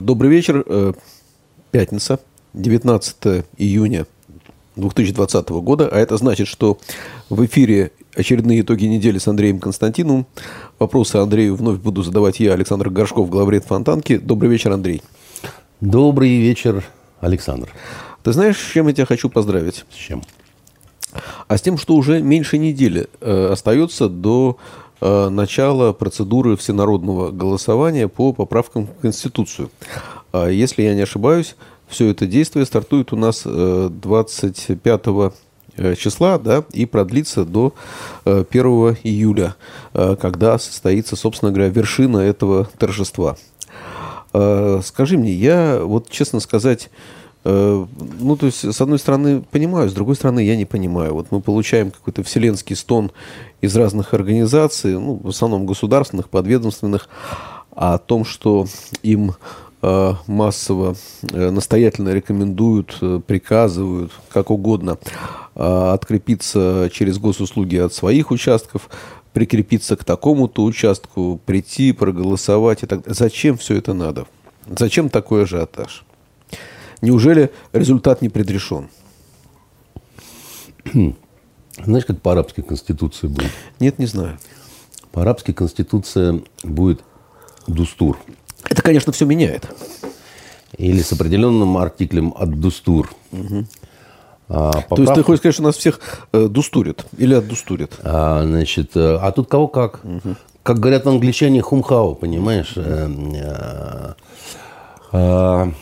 [0.00, 0.64] Добрый вечер.
[0.66, 0.94] Э,
[1.70, 2.18] пятница,
[2.54, 4.06] 19 июня
[4.76, 5.88] 2020 года.
[5.92, 6.78] А это значит, что
[7.28, 10.26] в эфире очередные итоги недели с Андреем Константиновым.
[10.78, 14.16] Вопросы Андрею вновь буду задавать я, Александр Горшков, главред Фонтанки.
[14.16, 15.02] Добрый вечер, Андрей.
[15.80, 16.84] Добрый вечер,
[17.20, 17.68] Александр.
[18.28, 19.86] Ты знаешь, с чем я тебя хочу поздравить?
[19.90, 20.22] С чем?
[21.46, 24.58] А с тем, что уже меньше недели э, остается до
[25.00, 29.70] Э, начало процедуры всенародного голосования по поправкам в Конституцию.
[30.32, 31.54] А если я не ошибаюсь,
[31.86, 35.30] все это действие стартует у нас 25 э,
[35.76, 37.74] э, числа да, и продлится до
[38.24, 38.44] 1
[39.04, 39.54] июля,
[39.92, 43.36] когда состоится, собственно говоря, вершина этого торжества.
[44.30, 46.90] Скажи мне, я вот, честно сказать,
[47.44, 51.14] ну, то есть, с одной стороны, понимаю, с другой стороны, я не понимаю.
[51.14, 53.10] Вот мы получаем какой-то вселенский стон
[53.60, 57.08] из разных организаций, ну, в основном государственных, подведомственных,
[57.78, 58.66] о том, что
[59.04, 59.34] им
[59.82, 60.96] э, массово
[61.30, 64.98] э, настоятельно рекомендуют, э, приказывают, как угодно,
[65.54, 68.88] открепиться через госуслуги от своих участков,
[69.32, 73.14] прикрепиться к такому-то участку, прийти, проголосовать и так далее.
[73.14, 74.26] Зачем все это надо?
[74.68, 76.04] Зачем такой ажиотаж?
[77.00, 78.88] Неужели результат не предрешен?
[81.84, 83.50] Знаешь, как по арабской конституции будет?
[83.78, 84.38] Нет, не знаю.
[85.12, 87.02] По арабской конституции будет
[87.66, 88.18] дустур.
[88.68, 89.68] Это, конечно, все меняет.
[90.76, 93.10] Или с определенным артиклем от дустур.
[93.32, 93.64] Угу.
[94.48, 94.96] А, поправка...
[94.96, 96.00] То есть ты хочешь сказать, что нас всех
[96.32, 97.98] э, дустурят или отдустурят?
[98.02, 100.00] А, значит, э, а тут кого как.
[100.04, 100.36] Угу.
[100.62, 102.76] Как говорят англичане, хумхау, понимаешь?
[102.76, 102.84] Угу.
[102.84, 104.14] Э,
[105.12, 105.72] э,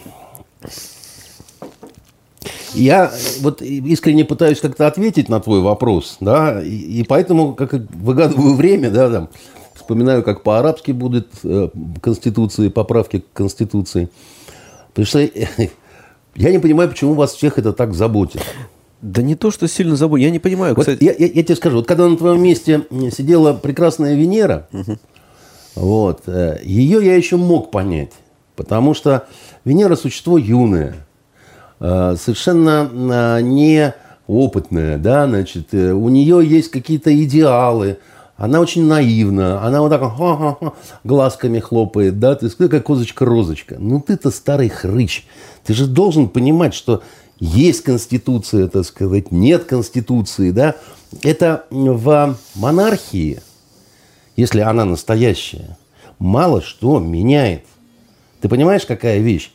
[2.76, 8.54] я вот искренне пытаюсь как-то ответить на твой вопрос, да, и, и поэтому как выгадываю
[8.54, 9.28] время, да, там,
[9.74, 11.68] вспоминаю, как по-арабски будет э,
[12.00, 14.08] Конституции, поправки к Конституции.
[14.88, 15.20] Потому что
[16.36, 18.42] я не понимаю, почему вас всех это так заботит.
[19.02, 20.24] Да не то, что сильно заботит.
[20.24, 21.04] Я не понимаю, вот кстати.
[21.04, 24.98] Я, я, я тебе скажу, вот когда на твоем месте сидела прекрасная Венера, угу.
[25.76, 28.12] вот, э, ее я еще мог понять.
[28.56, 29.28] Потому что
[29.64, 31.05] Венера существо юное.
[31.78, 37.98] Э, совершенно э, неопытная, да, значит, э, у нее есть какие-то идеалы,
[38.38, 40.72] она очень наивна, она вот так ха -ха -ха,
[41.04, 43.76] глазками хлопает, да, ты как козочка-розочка.
[43.78, 45.26] Ну ты-то старый хрыч,
[45.64, 47.02] ты же должен понимать, что
[47.40, 50.76] есть конституция, так сказать, нет конституции, да.
[51.22, 53.40] Это в монархии,
[54.36, 55.76] если она настоящая,
[56.18, 57.64] мало что меняет.
[58.40, 59.52] Ты понимаешь, какая вещь?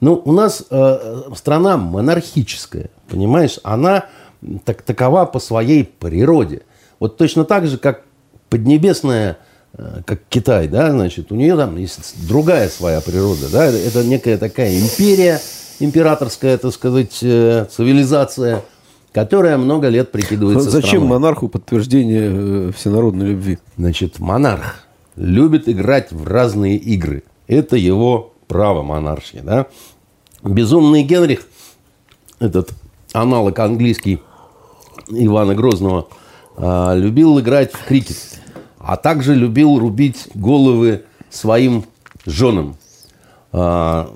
[0.00, 3.58] Ну, у нас э, страна монархическая, понимаешь?
[3.62, 4.06] Она
[4.64, 6.62] так, такова по своей природе.
[7.00, 8.02] Вот точно так же, как
[8.48, 9.38] Поднебесная,
[9.72, 14.38] э, как Китай, да, значит, у нее там есть другая своя природа, да, это некая
[14.38, 15.40] такая империя,
[15.80, 18.62] императорская, так сказать, э, цивилизация,
[19.12, 21.08] которая много лет прикидывается Зачем страной.
[21.08, 23.58] монарху подтверждение э, всенародной любви?
[23.76, 24.84] Значит, монарх
[25.16, 27.24] любит играть в разные игры.
[27.48, 29.40] Это его право монарши.
[29.42, 29.66] Да?
[30.42, 31.46] Безумный Генрих,
[32.38, 32.70] этот
[33.12, 34.20] аналог английский
[35.08, 36.08] Ивана Грозного,
[36.56, 38.40] а, любил играть в крикет,
[38.78, 41.84] а также любил рубить головы своим
[42.24, 42.76] женам.
[43.52, 44.12] А,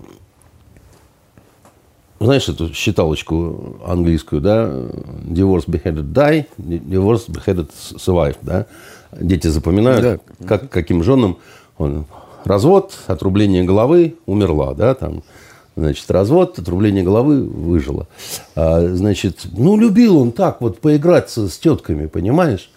[2.18, 4.66] знаешь эту считалочку английскую, да?
[4.66, 8.66] Divorce beheaded die, divorce beheaded survive, да?
[9.12, 10.47] Дети запоминают, да.
[10.47, 11.38] как, каким женам
[11.78, 12.04] он
[12.45, 15.23] развод, отрубление головы, умерла, да, там,
[15.77, 18.06] значит, развод, отрубление головы, выжила.
[18.55, 22.71] А, значит, ну, любил он так вот поиграться с тетками, понимаешь?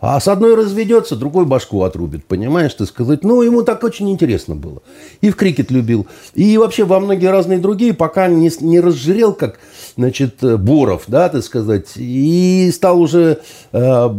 [0.00, 3.24] А с одной разведется, другой башку отрубит, понимаешь, ты сказать.
[3.24, 4.82] Ну, ему так очень интересно было.
[5.22, 6.06] И в крикет любил.
[6.34, 9.58] И вообще во многие разные другие, пока не, не разжирел, как,
[9.96, 11.92] значит, Боров, да, ты сказать.
[11.96, 13.40] И стал уже,
[13.72, 14.10] э,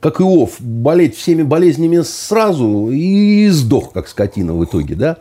[0.00, 5.16] как Иов, болеть всеми болезнями сразу и сдох, как скотина в итоге, да.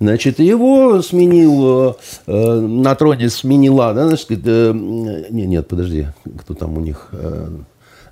[0.00, 6.08] Значит, его сменил, э, на троне сменила, да, значит, э, нет, нет, подожди,
[6.40, 7.08] кто там у них...
[7.12, 7.48] Э,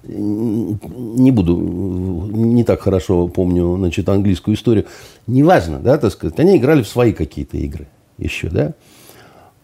[0.02, 4.86] не буду, не так хорошо помню, значит, английскую историю.
[5.26, 7.86] Неважно, да, так сказать, они играли в свои какие-то игры
[8.18, 8.74] еще, да.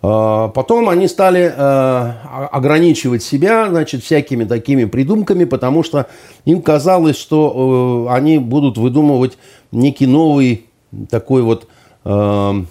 [0.02, 2.12] А, потом они стали э,
[2.52, 6.06] ограничивать себя, значит, всякими такими придумками, потому что
[6.44, 9.38] им казалось, что э, они будут выдумывать
[9.72, 10.66] некий новый
[11.10, 11.66] такой вот
[12.04, 12.64] э,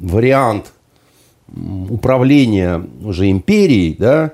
[0.00, 0.72] вариант
[1.88, 4.32] управления уже империей, да,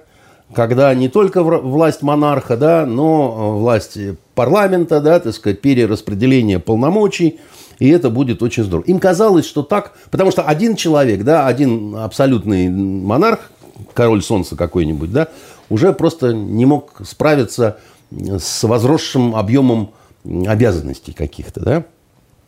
[0.55, 3.99] когда не только власть монарха, да, но власть
[4.35, 7.41] парламента, да, так сказать, перераспределение полномочий,
[7.79, 8.85] и это будет очень здорово.
[8.87, 13.51] Им казалось, что так, потому что один человек, да, один абсолютный монарх,
[13.95, 15.29] король солнца какой-нибудь, да,
[15.69, 17.79] уже просто не мог справиться
[18.11, 19.93] с возросшим объемом
[20.25, 21.85] обязанностей каких-то, да.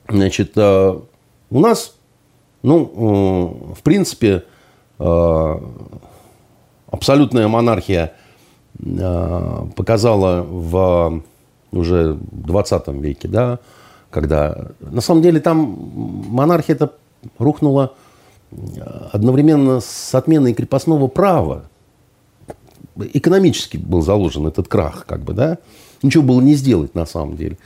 [0.09, 0.99] Значит, э,
[1.51, 1.95] у нас,
[2.63, 4.45] ну, э, в принципе,
[4.99, 5.59] э,
[6.95, 8.13] абсолютная монархия
[9.77, 11.23] показала в
[11.73, 13.59] уже 20 веке, да,
[14.11, 14.69] когда...
[14.81, 15.91] На самом деле там
[16.29, 16.93] монархия это
[17.39, 17.95] рухнула
[19.13, 21.65] одновременно с отменой крепостного права.
[22.97, 25.59] Экономически был заложен этот крах, как бы, да.
[26.03, 27.59] Ничего было не сделать на самом деле.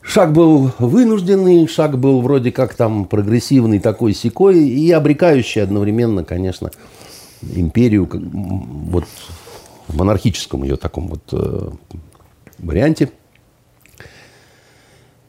[0.00, 6.70] Шаг был вынужденный, шаг был вроде как там прогрессивный такой секой и обрекающий одновременно, конечно,
[7.54, 9.04] империю вот
[9.88, 11.70] в монархическом ее таком вот э,
[12.58, 13.10] варианте.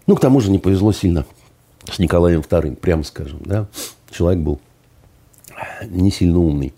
[0.06, 1.26] Ну, к тому же не повезло сильно
[1.92, 3.40] с Николаем II, прямо скажем.
[3.46, 3.68] Да?
[4.12, 4.60] Человек был
[5.86, 6.74] не сильно умный.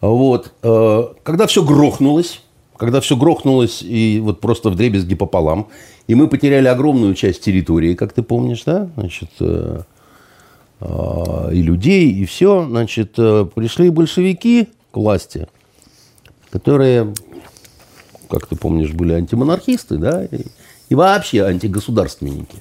[0.00, 0.52] Вот.
[0.62, 2.42] Э, когда все грохнулось,
[2.76, 5.68] когда все грохнулось и вот просто в дребезги пополам,
[6.06, 9.82] и мы потеряли огромную часть территории, как ты помнишь, да, значит, э,
[10.80, 15.48] и людей, и все, значит, пришли большевики к власти,
[16.50, 17.12] которые,
[18.30, 20.42] как ты помнишь, были антимонархисты, да, и,
[20.88, 22.56] и вообще антигосударственники.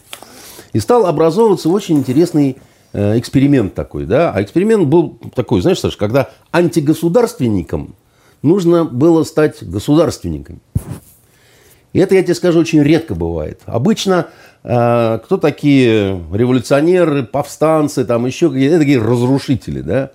[0.73, 2.57] И стал образовываться очень интересный
[2.93, 4.31] э, эксперимент такой, да.
[4.31, 7.95] А эксперимент был такой, знаешь, Саша, когда антигосударственникам
[8.41, 10.59] нужно было стать государственниками.
[11.93, 13.61] И это, я тебе скажу, очень редко бывает.
[13.65, 20.11] Обычно э, кто такие революционеры, повстанцы, там еще какие-то такие разрушители, да.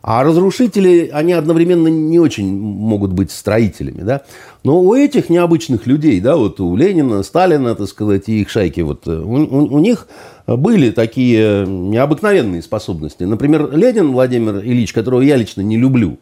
[0.00, 4.22] А разрушители, они одновременно не очень могут быть строителями, да.
[4.62, 8.80] Но у этих необычных людей, да, вот у Ленина, Сталина, так сказать, и их шайки,
[8.80, 10.08] вот э, у, у, у них
[10.46, 13.24] были такие необыкновенные способности.
[13.24, 16.18] Например, Ленин Владимир Ильич, которого я лично не люблю,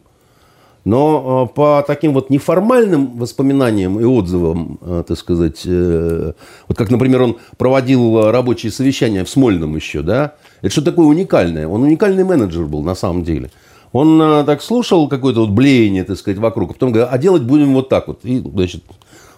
[0.84, 7.22] но э, по таким вот неформальным воспоминаниям и отзывам, э, так сказать, вот как, например,
[7.22, 11.68] он проводил рабочие совещания в Смольном еще, да, это что такое уникальное?
[11.68, 13.50] Он уникальный менеджер был на самом деле.
[13.92, 17.74] Он так слушал какое-то вот блеяние, так сказать, вокруг, а потом говорит, а делать будем
[17.74, 18.20] вот так вот.
[18.24, 18.82] И, значит,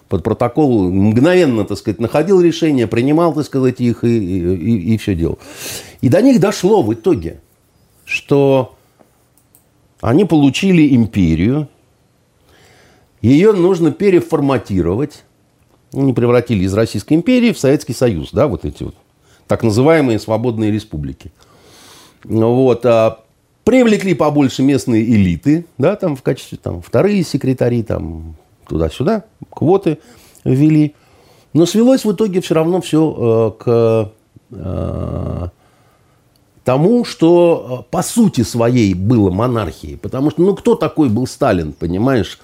[0.07, 5.15] под протокол мгновенно, так сказать, находил решение, принимал, так сказать, их и, и, и все
[5.15, 5.39] делал.
[6.01, 7.41] И до них дошло в итоге,
[8.05, 8.74] что
[10.09, 11.67] они получили империю,
[13.21, 15.23] ее нужно переформатировать,
[15.93, 18.95] они превратили из Российской империи в Советский Союз, да, вот эти вот
[19.47, 21.31] так называемые свободные республики.
[22.23, 23.25] Вот, а
[23.65, 28.35] Привлекли побольше местные элиты, да, там в качестве там, вторые секретари, там
[28.67, 29.97] туда-сюда, квоты
[30.43, 30.93] ввели.
[31.53, 34.11] Но свелось в итоге все равно все э, к
[34.51, 35.47] э,
[36.65, 39.97] тому, что э, по сути своей было монархией.
[39.97, 42.39] Потому что, ну, кто такой был Сталин, понимаешь?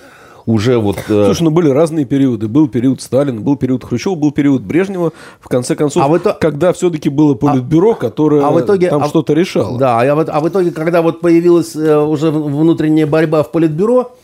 [0.47, 0.97] уже вот...
[1.07, 2.47] Э, Слушай, ну были разные периоды.
[2.47, 5.11] Был период Сталина, был период Хрущева, был период Брежнева.
[5.39, 6.33] В конце концов, а в это...
[6.39, 9.07] когда все-таки было политбюро, которое а в итоге, там а...
[9.07, 9.77] что-то решало.
[9.77, 14.15] Да, а, вот, а в итоге, когда вот появилась э, уже внутренняя борьба в политбюро,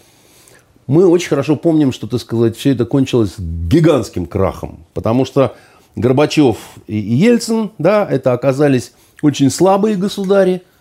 [0.88, 4.86] мы очень хорошо помним, что, так сказать, все это кончилось гигантским крахом.
[4.94, 5.54] Потому что
[5.96, 6.58] Горбачев
[6.88, 10.64] и Ельцин, да, это оказались очень слабые государи–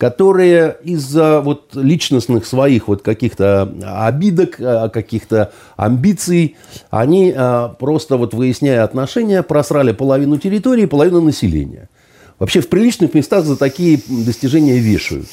[0.00, 6.56] которые из-за вот личностных своих вот каких-то обидок, а, каких-то амбиций,
[6.88, 11.90] они а, просто вот выясняя отношения, просрали половину территории, половину населения.
[12.38, 15.26] Вообще в приличных местах за такие достижения вешают.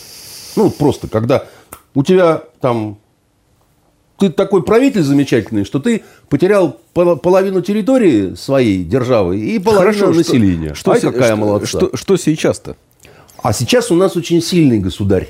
[0.58, 1.46] Ну, просто когда
[1.96, 2.98] у тебя там
[4.18, 10.74] ты такой правитель замечательный, что ты потерял половину территории своей державы и половину Хорошо, населения.
[10.74, 11.68] Что, Ай, что, какая что, молодца.
[11.68, 12.76] Что, что сейчас-то?
[13.42, 15.30] А сейчас у нас очень сильный государь,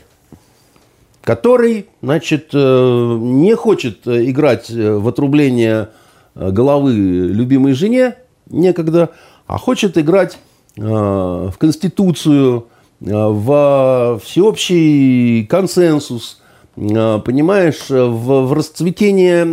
[1.22, 5.90] который, значит, э, не хочет э, играть э, в отрубление
[6.34, 8.16] головы любимой жене
[8.50, 9.10] некогда,
[9.48, 10.38] а хочет играть
[10.76, 12.68] в Конституцию,
[13.00, 16.40] в всеобщий консенсус,
[16.78, 19.44] понимаешь, в, в расцветение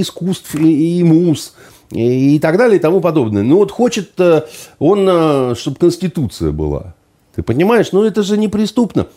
[0.00, 1.54] искусств и, и муз,
[1.90, 3.42] и, и так далее и тому подобное.
[3.42, 4.12] Ну вот хочет
[4.78, 6.94] он, чтобы Конституция была.
[7.34, 7.90] Ты понимаешь?
[7.92, 9.08] Ну, это же неприступно.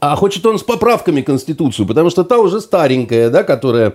[0.00, 3.94] А хочет он с поправками Конституцию, потому что та уже старенькая, да, которая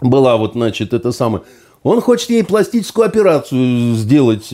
[0.00, 1.44] была вот, значит, это самое.
[1.82, 4.52] Он хочет ей пластическую операцию сделать.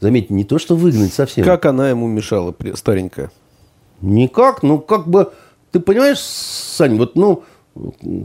[0.00, 1.44] Заметьте, не то, что выгнать совсем.
[1.44, 3.30] Как она ему мешала, старенькая?
[4.00, 5.32] Никак, ну как бы
[5.70, 7.44] ты понимаешь, Сань, вот, ну,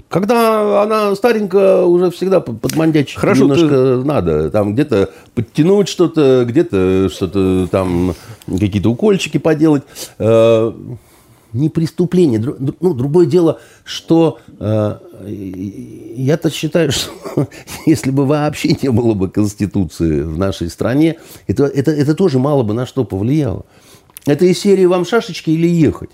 [0.10, 4.04] когда она старенькая, уже всегда подмандячить Хорошо, немножко ты...
[4.04, 4.50] надо.
[4.50, 8.16] Там где-то подтянуть что-то, где-то что-то там,
[8.48, 9.84] какие-то укольчики поделать.
[10.18, 10.72] Э,
[11.54, 12.40] не преступление.
[12.82, 14.98] Ну, другое дело, что э,
[16.16, 17.12] я-то считаю, что
[17.86, 22.64] если бы вообще не было бы Конституции в нашей стране, это, это, это тоже мало
[22.64, 23.66] бы на что повлияло.
[24.26, 26.10] Это из серии «Вам шашечки или ехать?».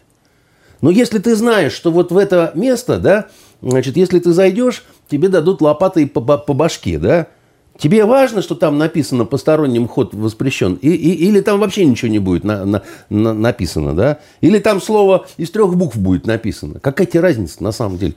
[0.81, 3.27] Но если ты знаешь, что вот в это место, да,
[3.61, 7.27] значит, если ты зайдешь, тебе дадут лопатой по, по башке, да,
[7.81, 10.75] Тебе важно, что там написано посторонним ход воспрещен?
[10.83, 14.19] И, и, или там вообще ничего не будет на, на, на, написано, да?
[14.41, 16.79] Или там слово из трех букв будет написано?
[16.79, 18.13] Какая тебе разница на самом деле?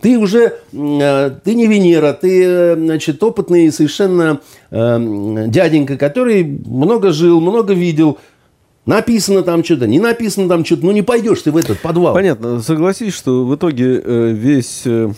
[0.00, 4.40] Ты уже, э, ты не Венера, ты, э, значит, опытный совершенно
[4.72, 8.18] э, дяденька, который много жил, много видел,
[8.86, 12.14] Написано там что-то, не написано там что-то, ну не пойдешь ты в этот подвал.
[12.14, 12.60] Понятно.
[12.60, 15.10] Согласись, что в итоге э, весь э,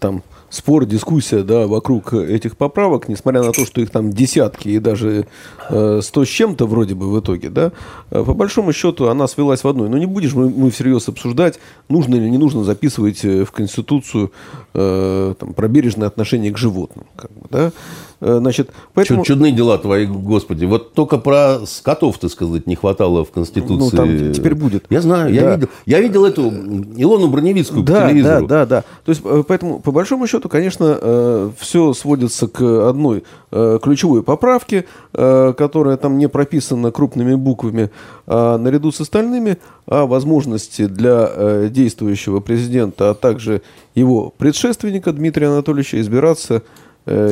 [0.00, 4.78] там спор, дискуссия да, вокруг этих поправок, несмотря на то, что их там десятки и
[4.78, 5.26] даже
[5.68, 7.72] э, сто с чем-то вроде бы в итоге, да,
[8.10, 9.88] э, по большому счету она свелась в одной.
[9.88, 14.32] Но не будешь мы, мы всерьез обсуждать, нужно или не нужно записывать э, в Конституцию
[14.74, 17.06] э, там, про бережное отношение к животным.
[17.16, 17.72] Как бы, да?
[18.20, 19.24] Э, значит, поэтому...
[19.24, 20.64] Чудные дела твои, господи.
[20.64, 23.96] Вот только про скотов, так сказать, не хватало в Конституции.
[23.96, 24.84] Ну, там теперь будет.
[24.90, 25.40] Я знаю, да.
[25.40, 26.48] я, видел, я видел эту
[26.96, 28.46] Илону Броневицкую да, по телевизору.
[28.46, 28.84] Да, да, да.
[29.04, 34.84] То есть, э, поэтому, по большому счету, конечно, э, все сводится к одной ключевой поправке,
[35.10, 37.90] которая там не прописана крупными буквами,
[38.26, 39.56] а наряду с остальными,
[39.86, 43.62] о возможности для действующего президента, а также
[43.94, 46.62] его предшественника Дмитрия Анатольевича избираться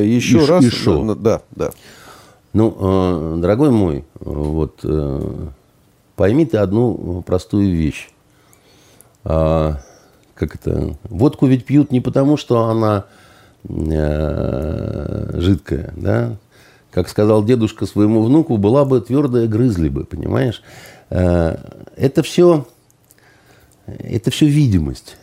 [0.03, 0.65] еще и, раз.
[0.65, 0.89] И.
[0.89, 1.71] Ну, да, да.
[2.53, 5.49] Ну, э, дорогой мой, вот э,
[6.15, 8.09] пойми ты одну простую вещь.
[9.25, 9.81] А,
[10.35, 10.97] как это?
[11.05, 13.05] Водку ведь пьют не потому, что она
[13.69, 16.37] жидкая, да?
[16.93, 20.63] Как сказал дедушка своему внуку, была бы твердая, грызли бы, понимаешь?
[21.11, 22.67] это все,
[23.87, 25.17] это все видимость,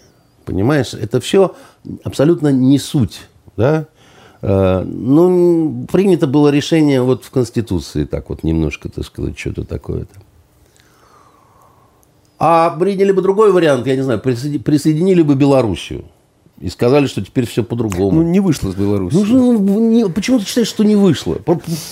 [0.46, 0.94] понимаешь?
[0.94, 1.56] Это все
[2.04, 3.88] абсолютно не суть, да?
[4.46, 10.16] Э, ну, принято было решение вот в Конституции, так вот немножко, так сказать, что-то такое-то.
[12.40, 16.04] А приняли бы другой вариант, я не знаю, присоединили бы Белоруссию.
[16.60, 18.22] И сказали, что теперь все по-другому.
[18.22, 19.16] Ну, не вышло с Беларуси.
[19.16, 21.38] Ну, не, почему ты считаешь, что не вышло?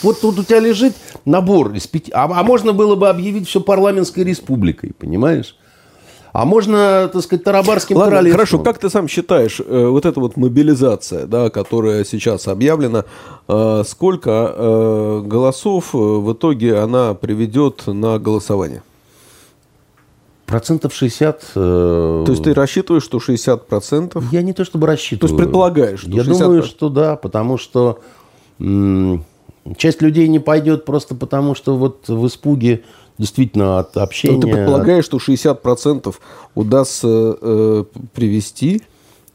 [0.03, 0.93] Вот тут у тебя лежит
[1.23, 2.11] набор из пяти...
[2.13, 5.55] А, а можно было бы объявить все парламентской республикой, понимаешь?
[6.33, 8.37] А можно, так сказать, тарабарским Ладно, королевством.
[8.37, 13.03] Хорошо, как ты сам считаешь, э, вот эта вот мобилизация, да, которая сейчас объявлена,
[13.47, 18.81] э, сколько э, голосов в итоге она приведет на голосование?
[20.45, 21.51] Процентов 60.
[21.53, 24.23] То есть ты рассчитываешь, что 60 процентов?
[24.31, 25.19] Я не то чтобы рассчитываю.
[25.19, 26.41] То есть предполагаешь, что Я 60...
[26.41, 27.99] думаю, что да, потому что
[29.77, 32.83] часть людей не пойдет просто потому, что вот в испуге
[33.17, 34.35] действительно от общения...
[34.35, 36.13] Но ты предполагаешь, что 60%
[36.55, 37.07] удастся
[37.41, 38.81] э, привести?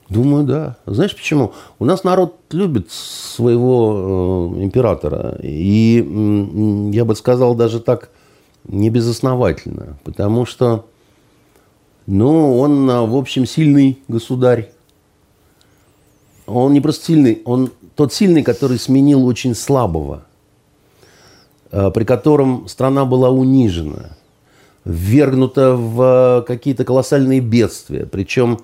[0.09, 0.77] Думаю, да.
[0.87, 1.53] Знаешь почему?
[1.79, 5.39] У нас народ любит своего э, императора.
[5.43, 8.11] И э, я бы сказал даже так,
[8.69, 9.99] не безосновательно.
[10.05, 10.87] Потому что,
[12.07, 14.71] ну, он, в общем, сильный государь.
[16.47, 20.26] Он не просто сильный, он тот сильный, который сменил очень слабого.
[21.77, 24.17] Э, при котором страна была унижена,
[24.87, 28.07] ввергнута в э, какие-то колоссальные бедствия.
[28.07, 28.61] Причем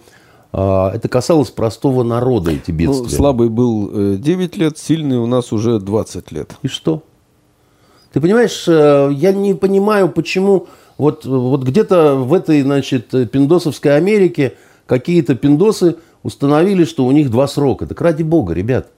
[0.54, 3.02] э, это касалось простого народа, эти ну, бедствия.
[3.02, 6.56] Ну, слабый был 9 лет, сильный у нас уже 20 лет.
[6.62, 7.02] И что?
[8.14, 14.54] Ты понимаешь, я не понимаю, почему вот, вот где-то в этой, значит, пиндосовской Америке
[14.86, 17.86] какие-то пиндосы установили, что у них два срока.
[17.86, 18.88] Так ради бога, ребят.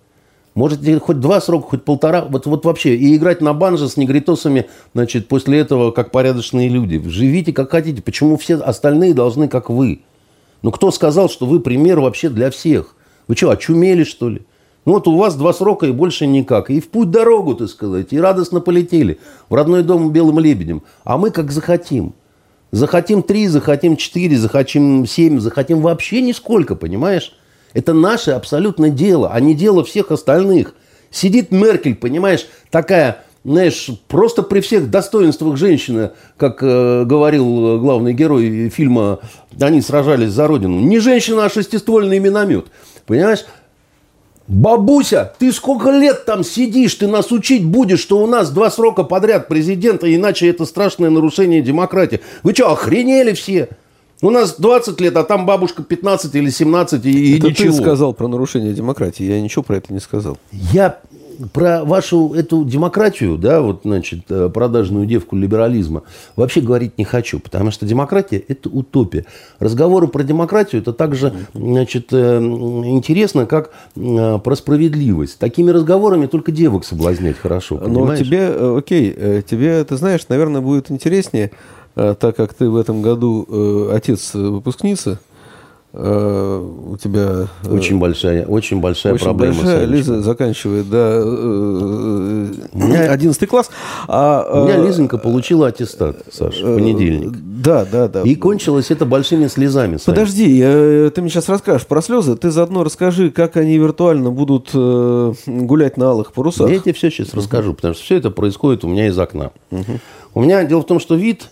[0.54, 2.94] Можете хоть два срока, хоть полтора, вот, вот вообще.
[2.94, 7.02] И играть на банже с негритосами, значит, после этого как порядочные люди.
[7.08, 8.02] Живите как хотите.
[8.02, 10.02] Почему все остальные должны как вы?
[10.62, 12.94] Ну, кто сказал, что вы пример вообще для всех?
[13.26, 14.42] Вы что, очумели, что ли?
[14.84, 16.70] Ну, вот у вас два срока и больше никак.
[16.70, 18.12] И в путь дорогу, так сказать.
[18.12, 19.18] И радостно полетели.
[19.48, 20.82] В родной дом белым лебедем.
[21.02, 22.14] А мы как захотим.
[22.70, 27.34] Захотим три, захотим четыре, захотим семь, захотим вообще нисколько, понимаешь?
[27.74, 30.74] Это наше абсолютно дело, а не дело всех остальных.
[31.10, 38.68] Сидит Меркель, понимаешь, такая, знаешь, просто при всех достоинствах женщины, как э, говорил главный герой
[38.70, 39.18] фильма
[39.60, 40.80] «Они сражались за Родину».
[40.80, 42.66] Не женщина, а шестиствольный миномет.
[43.06, 43.44] Понимаешь?
[44.46, 49.02] Бабуся, ты сколько лет там сидишь, ты нас учить будешь, что у нас два срока
[49.02, 52.20] подряд президента, иначе это страшное нарушение демократии.
[52.42, 53.70] Вы что, охренели все?
[54.22, 57.72] У нас 20 лет, а там бабушка 15 или 17 и, это ничего.
[57.72, 59.24] ты сказал про нарушение демократии.
[59.24, 60.38] Я ничего про это не сказал.
[60.72, 61.00] Я
[61.52, 66.02] про вашу эту демократию, да, вот, значит, э, продажную девку либерализма,
[66.36, 69.26] вообще говорить не хочу, потому что демократия– это утопия.
[69.58, 75.38] Разговоры про демократию– это также, значит, э, интересно, как э, про справедливость.
[75.38, 78.20] Такими разговорами только девок соблазнять хорошо, понимаешь?
[78.20, 81.50] Но тебе, окей, тебе, ты знаешь, наверное, будет интереснее,
[81.94, 85.18] так как ты в этом году отец выпускницы–
[85.96, 89.54] Э, у тебя э, очень большая, очень большая очень проблема.
[89.54, 89.84] Большая.
[89.84, 93.70] Лиза заканчивает, да, э, меня 11 класс.
[94.08, 97.30] А, у меня Лизонька получила аттестат, Саша, в понедельник.
[97.30, 98.22] Да, да, да.
[98.22, 99.98] И кончилось это большими слезами.
[100.04, 102.36] Подожди, ты мне сейчас расскажешь про слезы.
[102.36, 106.70] Ты заодно расскажи, как они виртуально будут гулять на алых парусах.
[106.70, 109.52] Я тебе все сейчас расскажу, потому что все это происходит у меня из окна.
[110.34, 111.50] У меня дело в том, что вид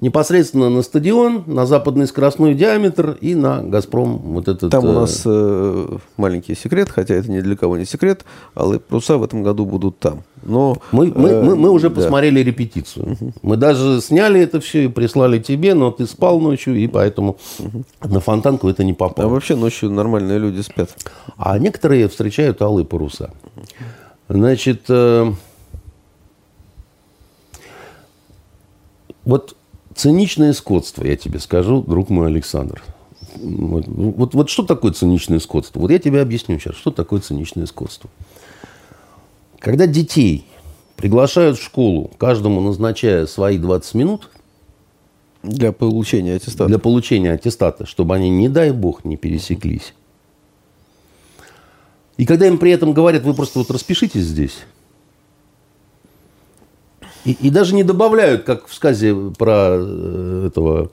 [0.00, 4.18] непосредственно на стадион, на западный скоростной диаметр и на «Газпром».
[4.18, 8.24] Вот этот, Там у нас э, маленький секрет, хотя это ни для кого не секрет,
[8.54, 10.22] алые паруса в этом году будут там.
[10.44, 11.96] Но, мы, мы, э, мы, мы уже да.
[11.96, 13.12] посмотрели репетицию.
[13.12, 13.32] Угу.
[13.42, 17.82] Мы даже сняли это все и прислали тебе, но ты спал ночью, и поэтому угу.
[18.04, 19.28] на фонтанку это не попало.
[19.28, 20.90] А вообще ночью нормальные люди спят.
[21.36, 23.32] А некоторые встречают алые паруса.
[24.28, 25.32] Значит, э,
[29.24, 29.56] вот
[29.98, 32.84] Циничное скотство, я тебе скажу, друг мой Александр.
[33.34, 35.80] Вот, вот, вот что такое циничное скотство?
[35.80, 38.08] Вот я тебе объясню сейчас, что такое циничное скотство.
[39.58, 40.46] Когда детей
[40.94, 44.30] приглашают в школу, каждому назначая свои 20 минут,
[45.42, 46.66] для получения аттестата.
[46.66, 49.94] Для получения аттестата, чтобы они, не дай бог, не пересеклись.
[52.18, 54.58] И когда им при этом говорят, вы просто вот распишитесь здесь,
[57.28, 60.90] и, и даже не добавляют, как в сказе про э, этого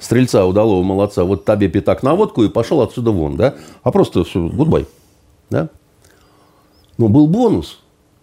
[0.00, 3.54] стрельца удалого молодца, вот тебе пятак на водку и пошел отсюда вон, да?
[3.82, 4.86] А просто все, гудбай,
[5.50, 5.68] да?
[6.96, 7.80] Но был бонус.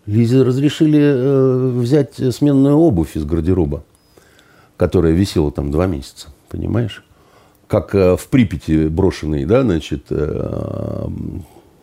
[0.08, 3.84] Лизе разрешили э, взять сменную обувь из гардероба,
[4.76, 7.04] которая висела там два месяца, понимаешь?
[7.68, 11.08] Как э, в Припяти брошенный, да, значит, э,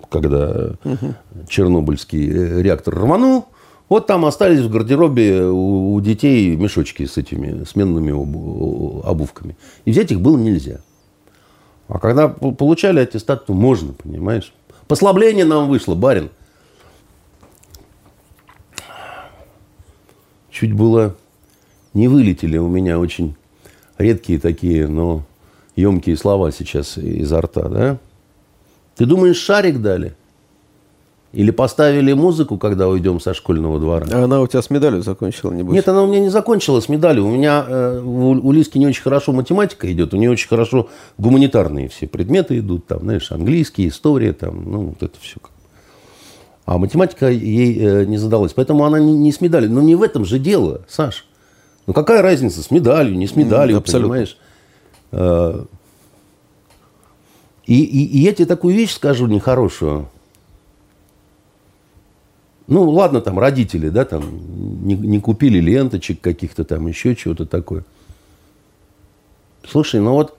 [0.09, 1.14] когда угу.
[1.48, 3.46] Чернобыльский э, реактор рванул,
[3.88, 9.57] вот там остались в гардеробе у, детей мешочки с этими сменными обувками.
[9.85, 10.81] И взять их было нельзя.
[11.88, 14.53] А когда получали аттестат, то можно, понимаешь?
[14.87, 16.31] Послабление нам вышло, барин.
[20.51, 21.16] Чуть было
[21.94, 23.37] не вылетели у меня очень
[23.96, 25.24] редкие такие, но
[25.77, 27.98] емкие слова сейчас изо рта, да?
[28.96, 30.14] Ты думаешь, шарик дали?
[31.33, 34.07] Или поставили музыку, когда уйдем со школьного двора.
[34.11, 36.88] А она у тебя с медалью закончила, не Нет, она у меня не закончила с
[36.88, 37.27] медалью.
[37.27, 40.88] У меня э, у, у Лиски не очень хорошо математика идет, у нее очень хорошо
[41.19, 45.37] гуманитарные все предметы идут, там, знаешь, английский, история, там, ну, вот это все.
[46.64, 48.55] А математика ей э, не задалась.
[48.55, 49.71] Поэтому она не, не с медалью.
[49.71, 51.27] Но не в этом же дело, Саш.
[51.87, 54.09] Ну, какая разница, с медалью, не с медалью, mm, абсолютно.
[54.09, 54.38] понимаешь?
[55.12, 55.64] Э,
[57.67, 60.09] и, и, и я тебе такую вещь скажу нехорошую.
[62.68, 67.83] Ну, ладно, там родители, да, там не, не купили ленточек каких-то там, еще чего-то такое.
[69.66, 70.37] Слушай, ну вот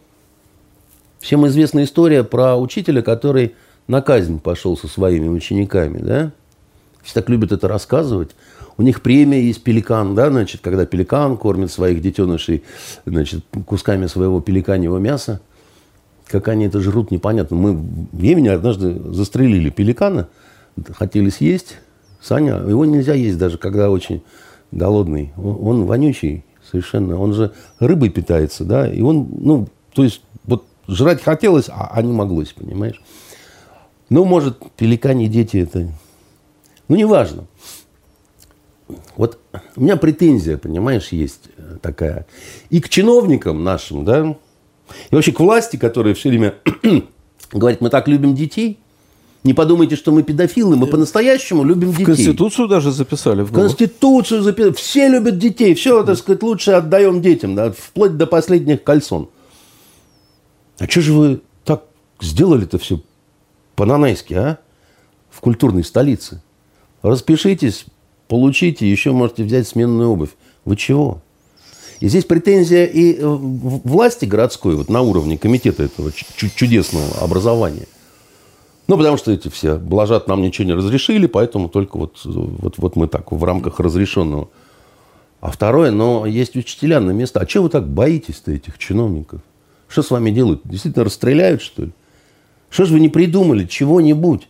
[1.19, 3.55] всем известна история про учителя, который
[3.87, 6.31] на казнь пошел со своими учениками, да?
[7.01, 8.35] Все так любят это рассказывать.
[8.77, 12.63] У них премия есть пеликан, да, значит, когда пеликан кормит своих детенышей,
[13.07, 15.41] значит, кусками своего пеликаньего мяса.
[16.27, 17.57] Как они это жрут, непонятно.
[17.57, 20.27] Мы в Йемене однажды застрелили пеликана,
[20.93, 21.77] хотели съесть,
[22.21, 24.21] Саня, его нельзя есть даже, когда очень
[24.71, 25.32] голодный.
[25.38, 27.19] Он, он вонючий совершенно.
[27.19, 28.88] Он же рыбой питается, да.
[28.91, 33.01] И он, ну, то есть, вот жрать хотелось, а, а не моглось, понимаешь?
[34.10, 35.91] Ну, может, пеликане дети это...
[36.88, 37.45] Ну, неважно.
[39.15, 39.39] Вот
[39.75, 41.49] у меня претензия, понимаешь, есть
[41.82, 42.25] такая.
[42.71, 44.36] И к чиновникам нашим, да,
[45.12, 46.55] и вообще к власти, которые все время
[47.51, 48.79] говорят, мы так любим детей–
[49.43, 52.04] не подумайте, что мы педофилы, мы по-настоящему любим детей.
[52.04, 53.41] В Конституцию даже записали.
[53.41, 54.73] В, в Конституцию записали.
[54.73, 55.73] Все любят детей.
[55.75, 59.30] Все, так сказать, лучше отдаем детям, да, вплоть до последних кальсон.
[60.78, 61.86] А что же вы так
[62.19, 63.02] сделали-то все
[63.75, 64.60] по-нанайски, а?
[65.30, 66.41] В культурной столице.
[67.02, 67.86] Распишитесь,
[68.28, 70.32] получите, еще можете взять сменную обувь.
[70.65, 71.21] Вы чего?
[72.02, 77.88] И здесь претензия и э, власти городской, вот на уровне комитета этого чудесного образования–
[78.89, 82.95] ну, потому что эти все блажат нам ничего не разрешили, поэтому только вот, вот, вот
[82.95, 84.49] мы так в рамках разрешенного.
[85.41, 87.39] А второе, но есть учителя на места.
[87.39, 89.41] А чего вы так боитесь-то этих чиновников?
[89.88, 90.62] Что с вами делают?
[90.63, 91.91] Действительно расстреляют, что ли?
[92.71, 94.47] Что же вы не придумали чего-нибудь?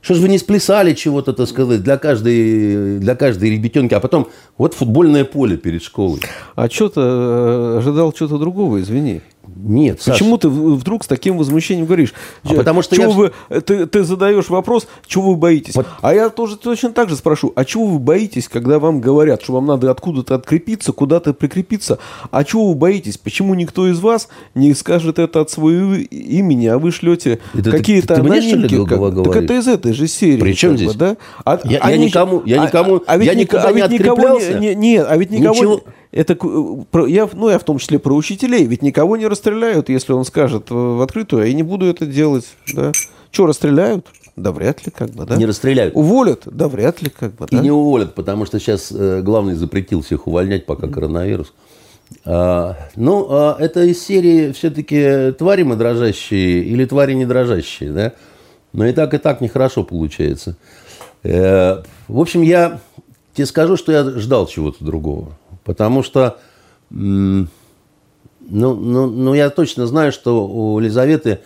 [0.00, 4.28] Что же вы не сплясали чего-то, так сказать, для каждой, для каждой ребятенки, а потом
[4.58, 6.20] вот футбольное поле перед школой.
[6.54, 9.22] А что-то э, ожидал чего-то другого, извини.
[9.54, 10.42] Нет, Почему Саша.
[10.42, 12.14] ты вдруг с таким возмущением говоришь?
[12.44, 13.08] А потому что я...
[13.08, 15.74] вы, ты, ты задаешь вопрос, чего вы боитесь?
[15.74, 15.86] Вот.
[16.02, 19.54] А я тоже точно так же спрошу, а чего вы боитесь, когда вам говорят, что
[19.54, 21.98] вам надо откуда-то открепиться, куда-то прикрепиться?
[22.30, 23.18] А чего вы боитесь?
[23.18, 28.84] Почему никто из вас не скажет это от своего имени, а вы шлете какие-то анонимки?
[28.84, 29.24] Как...
[29.24, 30.40] Так это из этой же серии.
[30.40, 30.92] Причем здесь?
[30.92, 31.16] Бы, да?
[31.44, 33.98] А, я, а я никому, я никому, а, а ведь я никуда а ведь не
[33.98, 35.80] никого не, не, не, а ведь никого Ничего.
[36.16, 36.36] Это
[37.06, 38.64] я, ну, я в том числе про учителей.
[38.64, 42.46] Ведь никого не расстреляют, если он скажет в открытую, а я не буду это делать.
[42.74, 42.92] Да?
[43.30, 44.06] Что, расстреляют?
[44.34, 45.36] Да вряд ли, как бы, да?
[45.36, 45.94] Не расстреляют.
[45.94, 46.42] Уволят?
[46.46, 47.56] Да вряд ли, как бы, да?
[47.56, 51.52] И не уволят, потому что сейчас э, главный запретил всех увольнять, пока коронавирус.
[52.24, 58.12] А, ну, а, это из серии все-таки твари мы дрожащие или твари не дрожащие, да?
[58.72, 60.56] Но и так, и так нехорошо получается.
[61.22, 62.80] Э, в общем, я
[63.34, 65.32] тебе скажу, что я ждал чего-то другого.
[65.64, 66.38] Потому что,
[68.48, 71.40] ну, ну, ну, я точно знаю, что у Елизаветы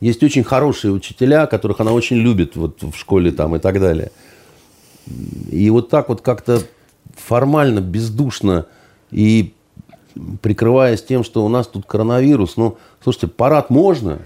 [0.00, 4.10] есть очень хорошие учителя, которых она очень любит вот в школе там и так далее.
[5.50, 6.62] И вот так вот как-то
[7.14, 8.66] формально, бездушно
[9.10, 9.54] и
[10.42, 14.20] прикрываясь тем, что у нас тут коронавирус, ну, слушайте, парад можно,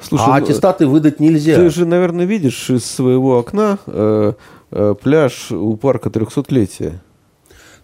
[0.00, 1.56] Слушай, а ну, аттестаты выдать нельзя.
[1.56, 4.32] Ты же, наверное, видишь из своего окна э,
[4.70, 7.00] э, пляж у парка 300-летия.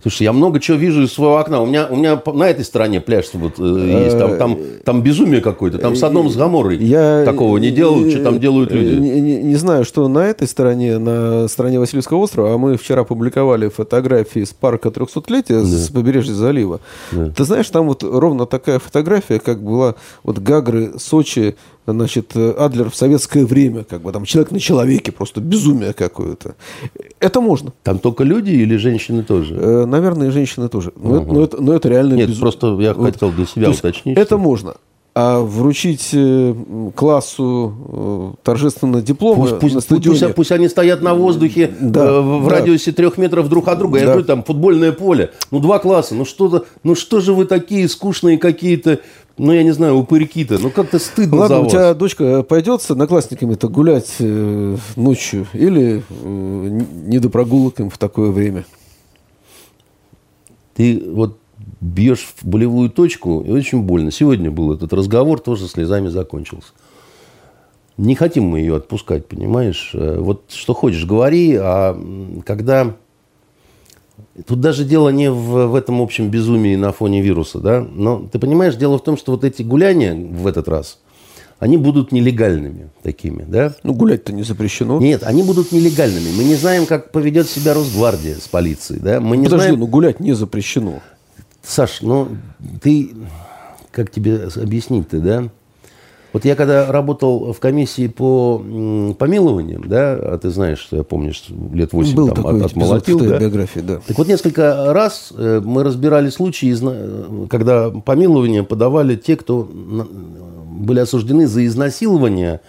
[0.07, 1.61] Слушай, я много чего вижу из своего окна.
[1.61, 4.17] У меня, у меня на этой стороне пляж вот, э, есть.
[4.17, 5.79] Там, там, там безумие какое-то.
[5.79, 8.95] Там с одном с Гаморой я, такого не делают, что там делают люди.
[8.95, 13.03] Не, не, не знаю, что на этой стороне, на стороне Васильевского острова, а мы вчера
[13.03, 15.67] публиковали фотографии с парка 300-летия да.
[15.67, 16.79] с побережья залива.
[17.11, 17.31] Да.
[17.31, 21.57] Ты знаешь, там вот ровно такая фотография, как была вот Гагры, Сочи,
[21.93, 26.57] значит, Адлер в советское время, как бы там человек на человеке, просто безумие какое-то.
[27.21, 27.73] Это можно.
[27.83, 29.55] Там только люди или женщины тоже?
[29.55, 30.93] Э, наверное, и женщины тоже.
[30.97, 31.23] Но, угу.
[31.23, 32.41] это, но, это, но это реально Нет, безумие.
[32.41, 33.13] просто я вот.
[33.13, 34.17] хотел для себя уточнить.
[34.17, 34.75] Это можно.
[35.19, 36.55] А вручить э,
[36.95, 40.21] классу э, торжественно диплом пусть, пусть, на стадионе...
[40.21, 42.51] Пусть, пусть они стоят на воздухе да, в да.
[42.51, 43.95] радиусе трех метров друг от друга.
[43.95, 44.01] Да.
[44.01, 45.31] Я говорю, там футбольное поле.
[45.51, 46.15] Ну, два класса.
[46.15, 49.01] Ну, что-то, ну что же вы такие скучные какие-то
[49.39, 51.69] ну, я не знаю, упырьки-то, ну как-то стыдно Ладно, за вас.
[51.69, 57.91] у тебя дочка пойдет с одноклассниками-то гулять э, ночью или э, не до прогулок им
[57.91, 58.65] в такое время?
[60.75, 61.39] Ты вот
[61.81, 64.11] бьешь в болевую точку, и очень больно.
[64.11, 66.69] Сегодня был этот разговор, тоже слезами закончился.
[67.97, 69.91] Не хотим мы ее отпускать, понимаешь?
[69.95, 71.99] Э, вот что хочешь, говори, а
[72.45, 72.97] когда
[74.47, 77.87] Тут даже дело не в, в этом общем безумии на фоне вируса, да.
[77.89, 80.99] Но ты понимаешь, дело в том, что вот эти гуляния в этот раз,
[81.59, 83.75] они будут нелегальными такими, да?
[83.83, 85.01] Ну, гулять-то не запрещено.
[85.01, 86.31] Нет, они будут нелегальными.
[86.37, 89.21] Мы не знаем, как поведет себя Росгвардия с полицией, да?
[89.21, 89.81] Мы не Подожди, знаем...
[89.81, 91.01] ну гулять не запрещено.
[91.63, 92.29] Саш, ну
[92.83, 93.13] ты,
[93.91, 95.49] как тебе объяснить-то, да?
[96.37, 98.59] Вот я когда работал в комиссии по
[99.19, 102.67] помилованиям, да, а ты знаешь, что я помню, что лет 8 Был там такой от,
[102.67, 103.21] отмолотил.
[103.21, 103.39] Да?
[103.39, 104.01] биографии, да.
[104.07, 106.77] Так вот, несколько раз э, мы разбирали случаи,
[107.47, 112.61] когда помилования подавали те, кто были осуждены за изнасилование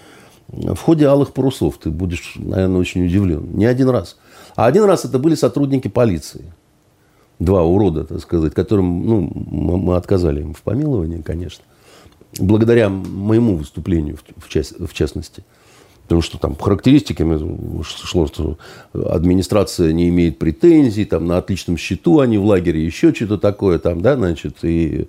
[0.47, 1.77] в ходе алых парусов.
[1.77, 3.49] Ты будешь, наверное, очень удивлен.
[3.51, 4.15] Не один раз.
[4.55, 6.53] А один раз это были сотрудники полиции.
[7.39, 11.65] Два урода, так сказать, которым ну, мы отказали им в помиловании, конечно
[12.39, 15.43] благодаря моему выступлению в, част, в частности.
[16.03, 18.57] Потому что там характеристиками шло, что
[18.93, 24.01] администрация не имеет претензий, там на отличном счету они в лагере, еще что-то такое там,
[24.01, 25.07] да, значит, и...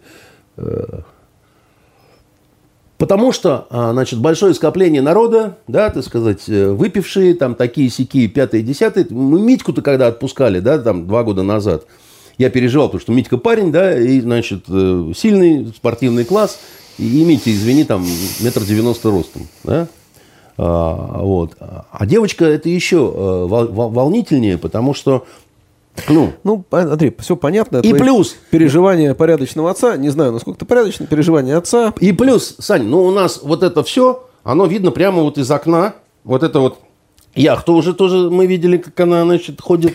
[0.57, 1.03] Э,
[2.97, 8.27] потому что, а, значит, большое скопление народа, да, так сказать, э, выпившие, там, такие сякие,
[8.27, 9.07] пятые, десятые.
[9.09, 11.87] Мы Митьку-то когда отпускали, да, там, два года назад,
[12.39, 16.59] я переживал, потому что Митька парень, да, и, значит, э, сильный спортивный класс–
[16.99, 18.05] и имейте, извини, там
[18.41, 19.89] метр девяносто ростом, да?
[20.57, 21.57] А, вот.
[21.59, 25.25] А девочка это еще э, волнительнее, потому что
[26.09, 27.79] ну, ну, Андрей, все понятно.
[27.79, 29.97] И плюс переживания порядочного отца.
[29.97, 31.93] Не знаю, насколько это порядочно, переживания отца.
[32.01, 35.95] И плюс, Сань, ну у нас вот это все, оно видно прямо вот из окна.
[36.25, 36.79] Вот это вот
[37.35, 39.95] яхта уже тоже мы видели, как она, значит, ходит.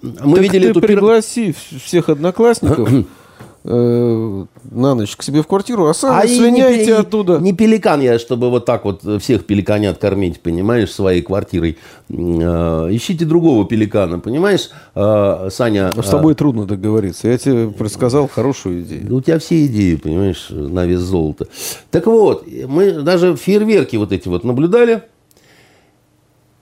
[0.00, 2.90] Мы так видели ты эту пригласи всех одноклассников
[3.64, 7.38] э, на ночь к себе в квартиру, а сами а слиняйте не, оттуда.
[7.38, 11.78] Не пеликан я, чтобы вот так вот всех пеликанят кормить, понимаешь, своей квартирой.
[12.08, 15.92] Э, ищите другого пеликана, понимаешь, э, Саня.
[15.96, 17.28] С тобой трудно договориться.
[17.28, 19.16] Я тебе предсказал хорошую идею.
[19.16, 21.46] У тебя все идеи, понимаешь, на вес золота.
[21.90, 25.02] Так вот, мы даже фейерверки вот эти вот наблюдали.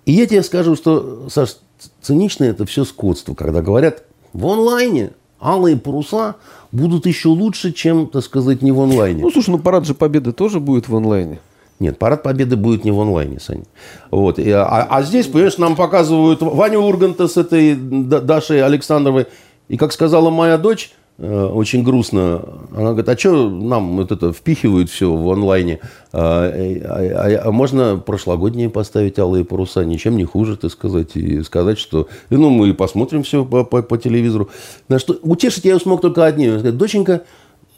[0.04, 1.56] И я тебе скажу, что, Саш,
[2.00, 6.36] цинично это все скотство, когда говорят в онлайне алые паруса
[6.72, 9.22] будут еще лучше, чем, так сказать, не в онлайне.
[9.22, 11.38] Ну, слушай, ну парад же Победы тоже будет в онлайне.
[11.78, 13.64] Нет, парад Победы будет не в онлайне, Саня.
[14.10, 14.38] Вот.
[14.38, 19.26] А, а здесь, понимаешь, нам показывают Ваню Урганта с этой Дашей Александровой.
[19.68, 22.42] И, как сказала моя дочь, очень грустно.
[22.72, 25.78] Она говорит, а что нам вот это впихивают все в онлайне?
[26.12, 31.42] А, а, а, а можно прошлогодние поставить алые паруса, ничем не хуже, так сказать, и
[31.42, 34.48] сказать, что ну, мы посмотрим все по, по, по телевизору.
[34.88, 36.58] На что утешить я смог только одним.
[36.58, 37.22] Сказать, доченька,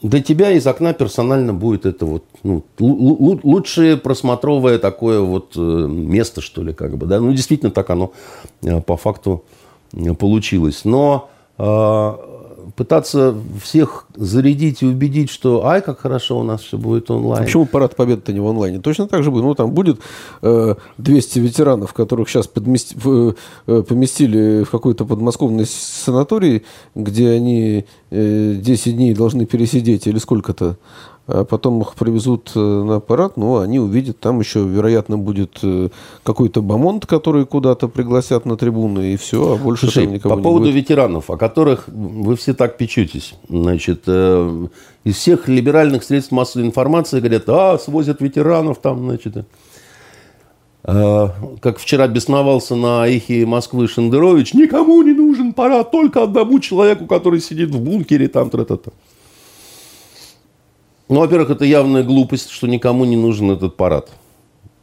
[0.01, 6.41] для тебя из окна персонально будет это вот ну, лучшее просмотровое такое вот э, место,
[6.41, 7.19] что ли, как бы, да.
[7.19, 8.11] Ну, действительно, так оно
[8.63, 9.43] э, по факту
[10.17, 10.81] получилось.
[10.83, 11.29] Но
[12.75, 17.43] пытаться всех зарядить и убедить, что ай, как хорошо у нас все будет онлайн.
[17.43, 18.79] А почему парад победы-то не в онлайне?
[18.79, 19.43] Точно так же будет.
[19.43, 19.99] Ну, там будет
[20.41, 26.63] э, 200 ветеранов, которых сейчас подмести, э, поместили в какой-то подмосковный санаторий,
[26.95, 30.77] где они э, 10 дней должны пересидеть или сколько-то
[31.27, 35.89] потом их привезут э, на аппарат, ну, они увидят, там еще, вероятно, будет э,
[36.23, 40.41] какой-то бомонд, который куда-то пригласят на трибуну, и все, а больше Слушай, там никого по
[40.41, 40.83] поводу не будет.
[40.83, 44.67] ветеранов, о которых вы все так печетесь, значит, э,
[45.03, 49.37] из всех либеральных средств массовой информации говорят, а, свозят ветеранов там, значит,
[50.83, 51.27] э,
[51.59, 57.41] как вчера бесновался на эхе Москвы Шендерович, никому не нужен парад, только одному человеку, который
[57.41, 58.91] сидит в бункере, там, тра-та-та.
[61.07, 64.09] Ну, во-первых, это явная глупость, что никому не нужен этот парад.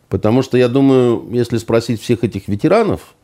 [0.09, 3.15] Потому что, я думаю, если спросить всех этих ветеранов,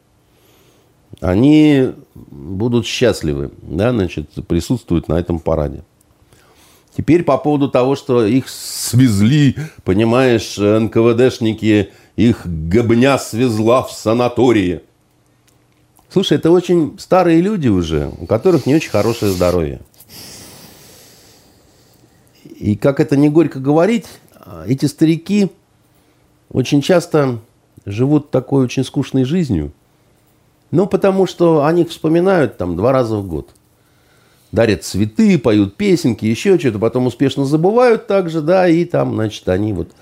[1.21, 5.83] они будут счастливы, да, значит, присутствуют на этом параде.
[6.97, 14.81] Теперь по поводу того, что их свезли, понимаешь, НКВДшники, их гобня свезла в санатории.
[16.11, 19.81] Слушай, это очень старые люди уже, у которых не очень хорошее здоровье.
[22.59, 24.07] И как это не горько говорить,
[24.67, 25.51] эти старики
[26.51, 27.39] очень часто
[27.87, 29.73] живут такой очень скучной жизнью.
[30.71, 33.51] Ну, потому что они их вспоминают там два раза в год.
[34.51, 39.73] Дарят цветы, поют песенки, еще что-то, потом успешно забывают также, да, и там, значит, они
[39.73, 39.93] вот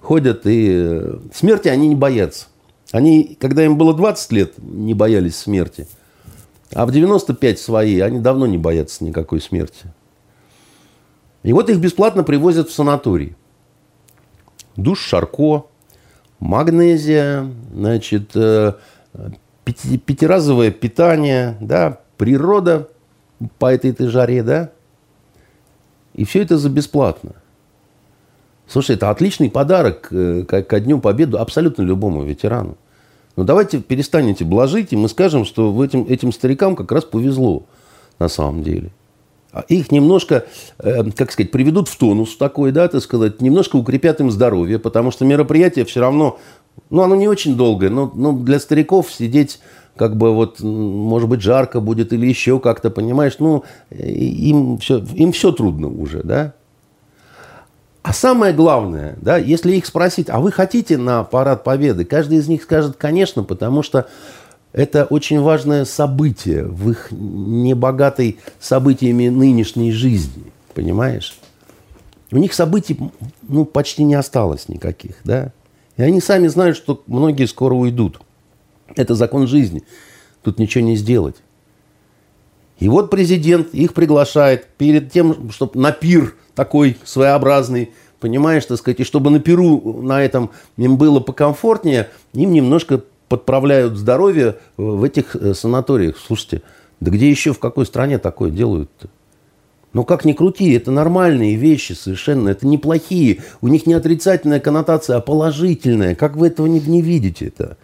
[0.00, 0.68] ходят и...
[0.70, 2.46] Э, смерти они не боятся.
[2.90, 5.86] Они, когда им было 20 лет, не боялись смерти.
[6.72, 9.86] А в 95 свои они давно не боятся никакой смерти.
[11.48, 13.34] И вот их бесплатно привозят в санаторий.
[14.76, 15.64] Душ Шарко,
[16.40, 18.74] магнезия, значит, э,
[19.64, 22.90] пятиразовое питание, да, природа
[23.58, 24.72] по этой-то жаре, да.
[26.12, 27.32] И все это за бесплатно.
[28.66, 32.76] Слушай, это отличный подарок э, ко Дню Победы абсолютно любому ветерану.
[33.36, 37.62] Но давайте перестанете блажить, и мы скажем, что этим, этим старикам как раз повезло
[38.18, 38.90] на самом деле.
[39.58, 40.44] А их немножко,
[40.78, 45.10] э, как сказать, приведут в тонус такой, да, так сказать, немножко укрепят им здоровье, потому
[45.10, 46.38] что мероприятие все равно,
[46.90, 49.58] ну, оно не очень долгое, но, но для стариков сидеть
[49.96, 55.32] как бы вот, может быть, жарко будет или еще как-то, понимаешь, ну, им все, им
[55.32, 56.54] все трудно уже, да.
[58.04, 62.46] А самое главное, да, если их спросить, а вы хотите на парад Победы, каждый из
[62.46, 64.06] них скажет, конечно, потому что
[64.72, 70.44] это очень важное событие в их небогатой событиями нынешней жизни.
[70.74, 71.38] Понимаешь?
[72.30, 72.98] У них событий
[73.42, 75.16] ну, почти не осталось никаких.
[75.24, 75.52] Да?
[75.96, 78.20] И они сами знают, что многие скоро уйдут.
[78.94, 79.82] Это закон жизни.
[80.42, 81.36] Тут ничего не сделать.
[82.78, 89.00] И вот президент их приглашает перед тем, чтобы на пир такой своеобразный, понимаешь, так сказать,
[89.00, 95.36] и чтобы на пиру на этом им было покомфортнее, им немножко подправляют здоровье в этих
[95.36, 96.16] э, санаториях.
[96.18, 96.62] Слушайте,
[97.00, 99.08] да где еще, в какой стране такое делают-то?
[99.92, 103.42] Ну, как ни крути, это нормальные вещи совершенно, это неплохие.
[103.60, 106.14] У них не отрицательная коннотация, а положительная.
[106.14, 107.78] Как вы этого не, не видите это?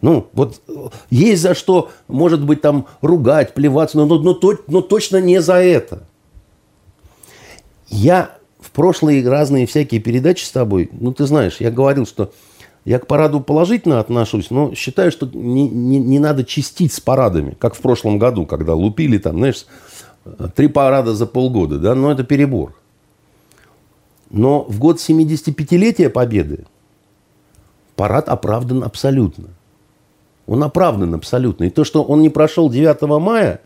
[0.00, 0.72] Ну, вот э,
[1.10, 5.56] есть за что, может быть, там ругать, плеваться, но, но, но, но точно не за
[5.56, 6.04] это.
[7.88, 12.32] Я в прошлые разные всякие передачи с тобой, ну, ты знаешь, я говорил, что
[12.84, 17.56] я к параду положительно отношусь, но считаю, что не, не, не надо чистить с парадами,
[17.58, 19.66] как в прошлом году, когда лупили там, знаешь,
[20.54, 22.74] три парада за полгода, да, но это перебор.
[24.30, 26.64] Но в год 75-летия Победы
[27.96, 29.48] парад оправдан абсолютно.
[30.46, 31.64] Он оправдан абсолютно.
[31.64, 33.60] И то, что он не прошел 9 мая,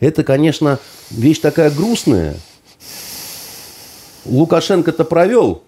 [0.00, 0.78] это, конечно,
[1.10, 2.36] вещь такая грустная.
[4.26, 5.62] Лукашенко-то провел,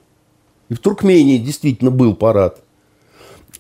[0.69, 2.61] и в Туркмении действительно был парад.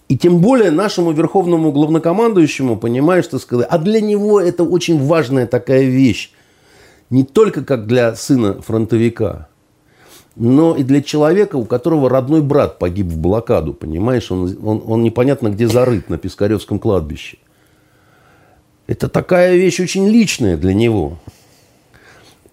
[0.09, 5.47] И тем более нашему верховному главнокомандующему, понимаешь, что сказать, а для него это очень важная
[5.47, 6.31] такая вещь.
[7.11, 9.49] Не только как для сына фронтовика,
[10.37, 15.03] но и для человека, у которого родной брат погиб в блокаду, понимаешь, он, он, он
[15.03, 17.39] непонятно где зарыт на Пискаревском кладбище.
[18.87, 21.19] Это такая вещь очень личная для него.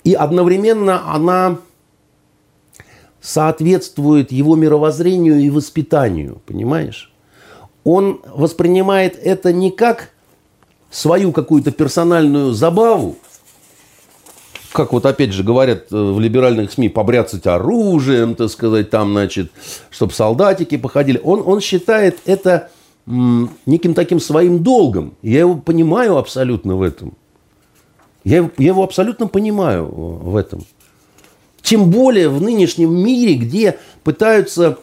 [0.04, 1.60] И одновременно она
[3.22, 7.13] соответствует его мировоззрению и воспитанию, понимаешь?
[7.84, 10.10] Он воспринимает это не как
[10.90, 13.18] свою какую-то персональную забаву,
[14.74, 19.52] как вот опять же говорят э, в либеральных СМИ, побряцать оружием, так сказать, там, значит,
[19.92, 21.22] чтобы солдатики походили.
[21.24, 22.72] Он, он считает это
[23.06, 25.14] неким таким своим долгом.
[25.22, 27.14] Я его понимаю абсолютно в этом.
[28.24, 30.66] Я его, я его абсолютно понимаю в этом.
[31.62, 34.80] Тем более в нынешнем мире, где пытаются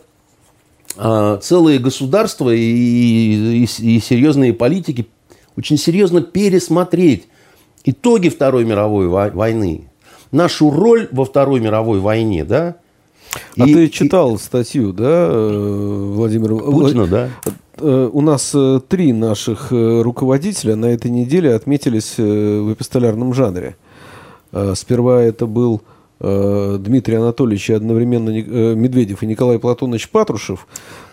[0.97, 5.07] целые государства и, и, и серьезные политики
[5.57, 7.29] очень серьезно пересмотреть
[7.85, 9.89] итоги Второй мировой войны,
[10.33, 12.77] нашу роль во Второй мировой войне, да?
[13.59, 14.39] А и, ты читал и...
[14.39, 16.57] статью, да, э, Владимир?
[16.57, 17.29] Путина, да.
[17.77, 23.77] Э, у нас э, три наших руководителя на этой неделе отметились в эпистолярном жанре.
[24.75, 30.67] Сперва это был Э, Дмитрий Анатольевич и одновременно э, Медведев и Николай Платонович Патрушев.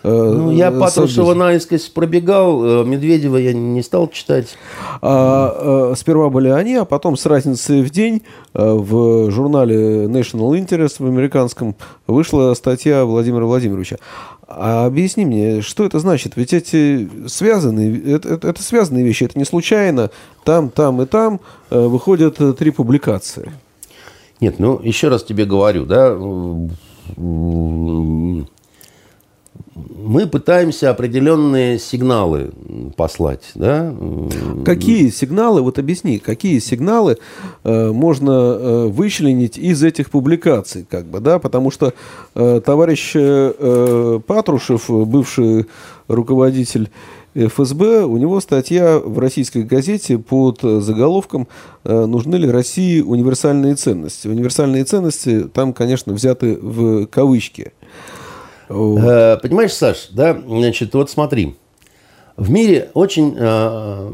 [0.04, 4.58] Э, ну, я Патрушева наискось пробегал, Медведева я не стал читать.
[5.02, 11.06] А, сперва были они, а потом с разницей в день в журнале National Interest в
[11.06, 13.98] американском вышла статья Владимира Владимировича.
[14.46, 16.34] А объясни мне, что это значит?
[16.36, 20.10] Ведь эти связанные, это, это, это связанные вещи, это не случайно.
[20.44, 21.40] Там, там и там
[21.70, 23.54] выходят три публикации.
[24.40, 26.16] Нет, ну, еще раз тебе говорю, да,
[30.08, 32.52] мы пытаемся определенные сигналы
[32.96, 33.94] послать, да?
[34.64, 37.18] Какие сигналы, вот объясни, какие сигналы
[37.64, 41.94] э, можно э, вычленить из этих публикаций, как бы, да, потому что
[42.36, 45.66] э, товарищ э, Патрушев, бывший
[46.08, 46.90] руководитель
[47.46, 51.48] ФСБ, у него статья в российской газете под заголовком
[51.84, 54.28] э, «Нужны ли России универсальные ценности?».
[54.28, 57.74] Универсальные ценности там, конечно, взяты в кавычки.
[58.70, 59.00] Вот.
[59.04, 61.56] Э, понимаешь, Саш, да, значит, вот смотри.
[62.36, 64.12] В мире очень э,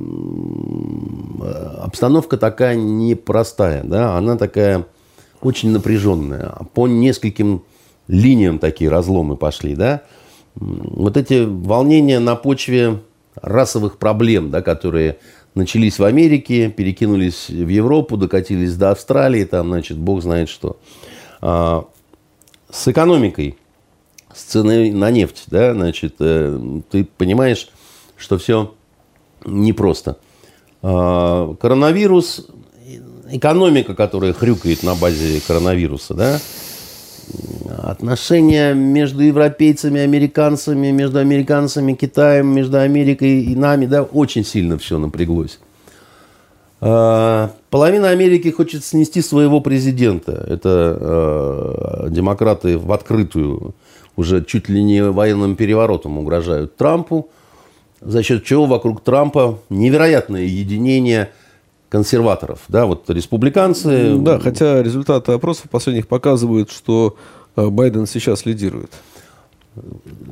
[1.82, 4.86] обстановка такая непростая, да, она такая
[5.42, 6.54] очень напряженная.
[6.74, 7.64] По нескольким
[8.08, 10.04] линиям такие разломы пошли, да.
[10.56, 13.00] Вот эти волнения на почве
[13.41, 15.17] расовых проблем, да, которые
[15.56, 20.78] начались в Америке, перекинулись в Европу, докатились до Австралии, там, значит, бог знает что.
[21.41, 21.86] А,
[22.69, 23.58] с экономикой,
[24.34, 27.69] с ценой на нефть, да, значит, э, ты понимаешь,
[28.17, 28.74] что все
[29.46, 30.17] непросто.
[30.82, 32.48] А, коронавирус,
[33.30, 36.39] экономика, которая хрюкает на базе коронавируса, да,
[37.78, 44.98] отношения между европейцами, американцами, между американцами, Китаем, между Америкой и нами, да, очень сильно все
[44.98, 45.60] напряглось.
[46.82, 50.46] А, половина Америки хочет снести своего президента.
[50.48, 53.74] Это э, демократы в открытую
[54.15, 57.30] уже чуть ли не военным переворотом угрожают Трампу,
[58.02, 61.30] за счет чего вокруг Трампа невероятное единение–
[61.94, 64.18] консерваторов, да, вот республиканцы.
[64.18, 67.18] Да, хотя результаты опросов последних показывают, что
[67.56, 68.92] э, Байден сейчас лидирует.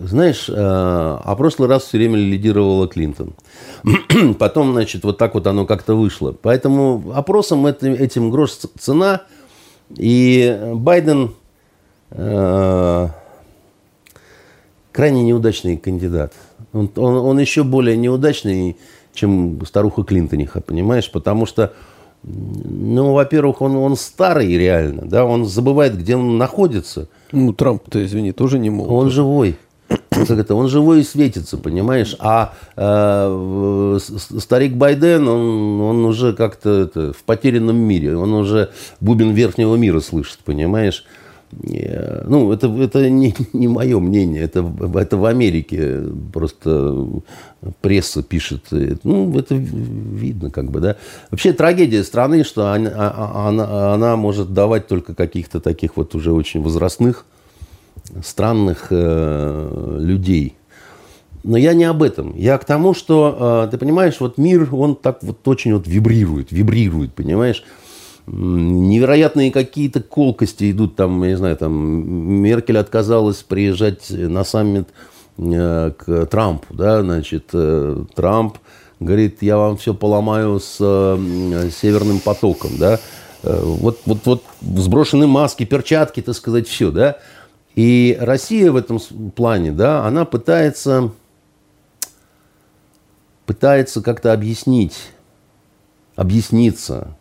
[0.04, 3.36] Знаешь, э, а прошлый раз все время лидировала Клинтон.
[4.40, 6.32] Потом, значит, вот так вот оно как-то вышло.
[6.42, 9.22] Поэтому опросам этим, этим грош цена.
[9.96, 11.36] И Байден
[12.10, 13.08] э,
[14.92, 16.34] крайне неудачный кандидат.
[16.74, 18.78] Он, он, он еще более неудачный
[19.14, 21.12] чем старуха Клинтониха, понимаешь?
[21.12, 21.74] Потому что,
[22.24, 27.08] ну, во-первых, он, он старый реально, да, он забывает, где он находится.
[27.32, 28.90] Ну, Трамп-то, извини, тоже не мог.
[28.92, 29.58] Он живой.
[30.10, 32.16] Как это, он живой и светится, понимаешь?
[32.20, 34.00] А э,
[34.40, 40.40] старик Байден, он, он уже как-то в потерянном мире, он уже бубен верхнего мира слышит,
[40.46, 41.06] понимаешь?
[41.52, 47.08] Ну, это, это не, не мое мнение, это, это в Америке просто
[47.82, 48.66] пресса пишет.
[49.04, 50.98] Ну, это видно как бы, да.
[51.30, 56.16] Вообще трагедия страны, что она, а, а, она, она может давать только каких-то таких вот
[56.16, 57.26] уже очень возрастных,
[58.24, 60.56] странных э, людей.
[61.44, 62.36] Но я не об этом.
[62.38, 66.52] Я к тому, что, э, ты понимаешь, вот мир, он так вот очень вот вибрирует,
[66.52, 67.64] вибрирует, понимаешь?
[68.28, 70.96] Невероятные какие-то колкости идут.
[70.96, 74.90] Там, я не знаю, там Меркель отказалась приезжать на саммит
[75.38, 78.58] э, к Трампу, да, значит, э, Трамп
[79.00, 83.00] говорит, я вам все поломаю с э, Северным потоком, да,
[83.44, 87.18] вот, вот, вот сброшены маски, перчатки, так сказать, все, да,
[87.76, 89.00] и Россия в этом
[89.32, 91.12] плане, да, она пытается,
[93.48, 95.10] пытается как-то объяснить,
[96.16, 97.16] объясниться,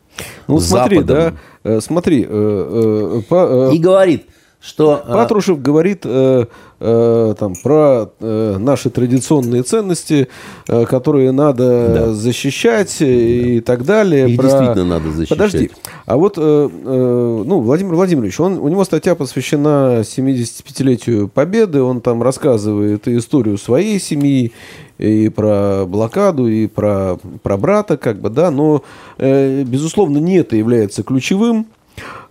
[0.46, 1.34] ну, смотри, Западом.
[1.64, 2.26] да, э, смотри.
[2.28, 4.26] Э, э, И говорит,
[4.60, 5.02] что...
[5.08, 6.44] Патрушев говорит э,
[6.80, 10.28] э, там, про э, наши традиционные ценности,
[10.68, 12.12] э, которые надо да.
[12.12, 13.06] защищать да.
[13.06, 14.28] и так далее.
[14.28, 14.48] Их про...
[14.48, 15.38] действительно надо защищать.
[15.38, 15.70] Подожди.
[16.04, 21.80] А вот э, э, ну, Владимир Владимирович, он, у него статья посвящена 75-летию Победы.
[21.80, 24.52] Он там рассказывает историю своей семьи,
[24.98, 28.82] и про блокаду, и про, про брата, как бы, да, но,
[29.16, 31.66] э, безусловно, не это является ключевым.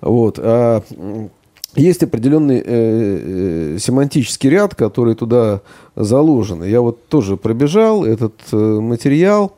[0.02, 0.84] Вот, а
[1.76, 5.62] есть определенный э, э, семантический ряд, который туда
[5.96, 6.64] заложен.
[6.64, 9.54] Я вот тоже пробежал этот э, материал.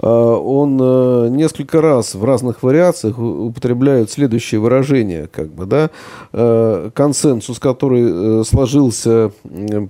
[0.00, 5.90] Э, он э, несколько раз в разных вариациях употребляют следующее выражение, как бы, да,
[6.32, 9.86] э, консенсус, который э, сложился э,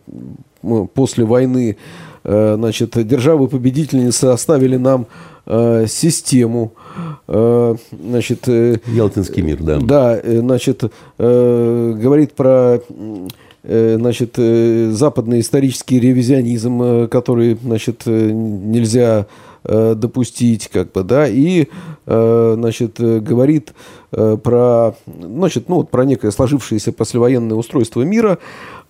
[0.94, 1.76] после войны,
[2.22, 5.06] э, значит, державы-победительницы оставили нам
[5.46, 6.87] э, систему, э,
[7.26, 8.48] значит...
[8.48, 9.78] Э, Ялтинский мир, да.
[9.80, 10.84] Да, э, значит,
[11.18, 12.80] э, говорит про
[13.62, 19.26] э, значит, э, западный исторический ревизионизм, э, который, значит, нельзя
[19.64, 21.66] допустить, как бы, да, и,
[22.06, 23.74] значит, говорит
[24.10, 28.38] про, значит, ну, вот про некое сложившееся послевоенное устройство мира,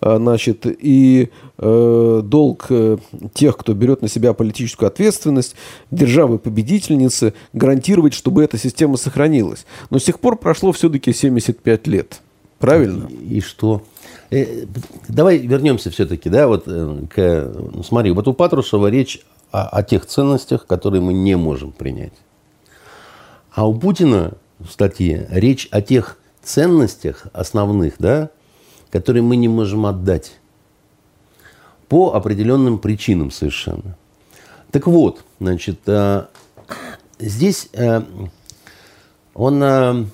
[0.01, 1.29] значит, и
[1.61, 2.97] Э, долг э,
[3.33, 5.55] тех, кто берет на себя политическую ответственность,
[5.91, 9.65] державы-победительницы, гарантировать, чтобы эта система сохранилась.
[9.89, 12.21] Но с тех пор прошло все-таки 75 лет.
[12.59, 13.07] Правильно?
[13.09, 13.81] И, и что?
[14.31, 14.65] Э,
[15.09, 19.19] давай вернемся все-таки, да, вот к, ну, смотри, вот у Патрушева речь
[19.51, 22.13] о, о тех ценностях, которые мы не можем принять.
[23.51, 28.29] А у Путина в статье речь о тех ценностях основных, да,
[28.91, 30.33] которые мы не можем отдать
[31.87, 33.97] по определенным причинам совершенно.
[34.71, 36.25] Так вот, значит, э,
[37.19, 38.03] здесь э,
[39.33, 40.05] он э,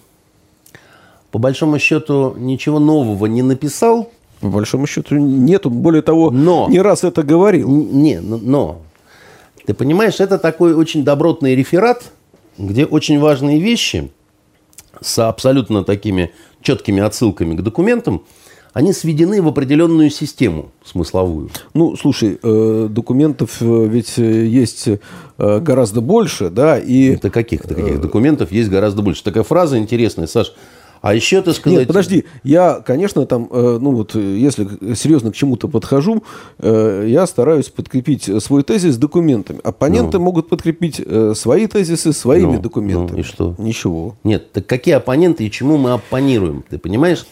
[1.32, 4.10] по большому счету ничего нового не написал.
[4.40, 5.70] По большому счету нету.
[5.70, 7.70] Более того, но, не раз это говорил.
[7.70, 8.82] Не, но, но.
[9.66, 12.04] Ты понимаешь, это такой очень добротный реферат,
[12.58, 14.12] где очень важные вещи
[15.02, 18.24] с абсолютно такими четкими отсылками к документам–
[18.76, 21.50] они сведены в определенную систему смысловую.
[21.74, 24.90] Ну, слушай, э, документов э, ведь э, есть
[25.38, 27.14] гораздо больше, да, и...
[27.14, 29.24] Это каких-то каких документов есть гораздо больше.
[29.24, 30.54] Такая фраза интересная, Саш.
[31.02, 31.80] А еще, ты сказать...
[31.80, 36.24] Нет, подожди, я, конечно, там, ну вот, если серьезно к чему-то подхожу,
[36.62, 39.60] я стараюсь подкрепить свой тезис документами.
[39.64, 40.24] Оппоненты ну.
[40.26, 41.02] могут подкрепить
[41.36, 43.18] свои тезисы своими ну, документами.
[43.18, 43.56] Ну, и что?
[43.58, 44.16] Ничего.
[44.24, 46.64] Нет, так какие оппоненты и чему мы оппонируем?
[46.70, 47.26] Ты понимаешь?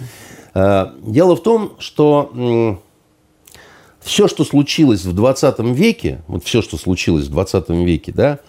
[0.54, 2.80] Э, дело в том, что
[4.00, 8.40] все, что случилось в 20 веке, вот все, что случилось в 20 веке, да,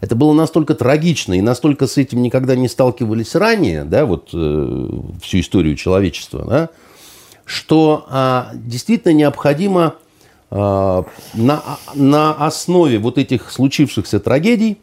[0.00, 4.88] это было настолько трагично, и настолько с этим никогда не сталкивались ранее, да, вот э,
[5.22, 6.68] всю историю человечества, да,
[7.44, 9.94] что а, действительно необходимо
[10.50, 11.04] а,
[11.34, 11.62] на,
[11.94, 14.78] на основе вот этих случившихся трагедий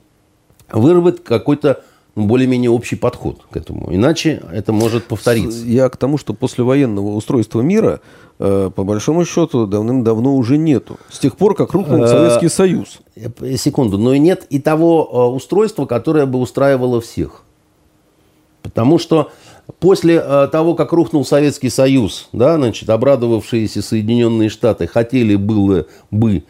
[0.71, 1.83] вырвать какой-то
[2.27, 3.93] более-менее общий подход к этому.
[3.93, 5.65] Иначе это может повториться.
[5.65, 8.01] Я к тому, что послевоенного устройства мира,
[8.39, 10.97] э, по большому счету, давным-давно уже нету.
[11.09, 12.99] С тех пор, как рухнул э, Советский Союз.
[13.15, 13.97] Э, секунду.
[13.97, 17.43] Но и нет и того устройства, которое бы устраивало всех.
[18.61, 19.31] Потому что
[19.79, 26.43] после того, как рухнул Советский Союз, да, значит, обрадовавшиеся Соединенные Штаты хотели было бы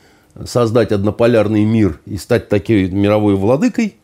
[0.46, 3.96] создать однополярный мир и стать такой мировой владыкой,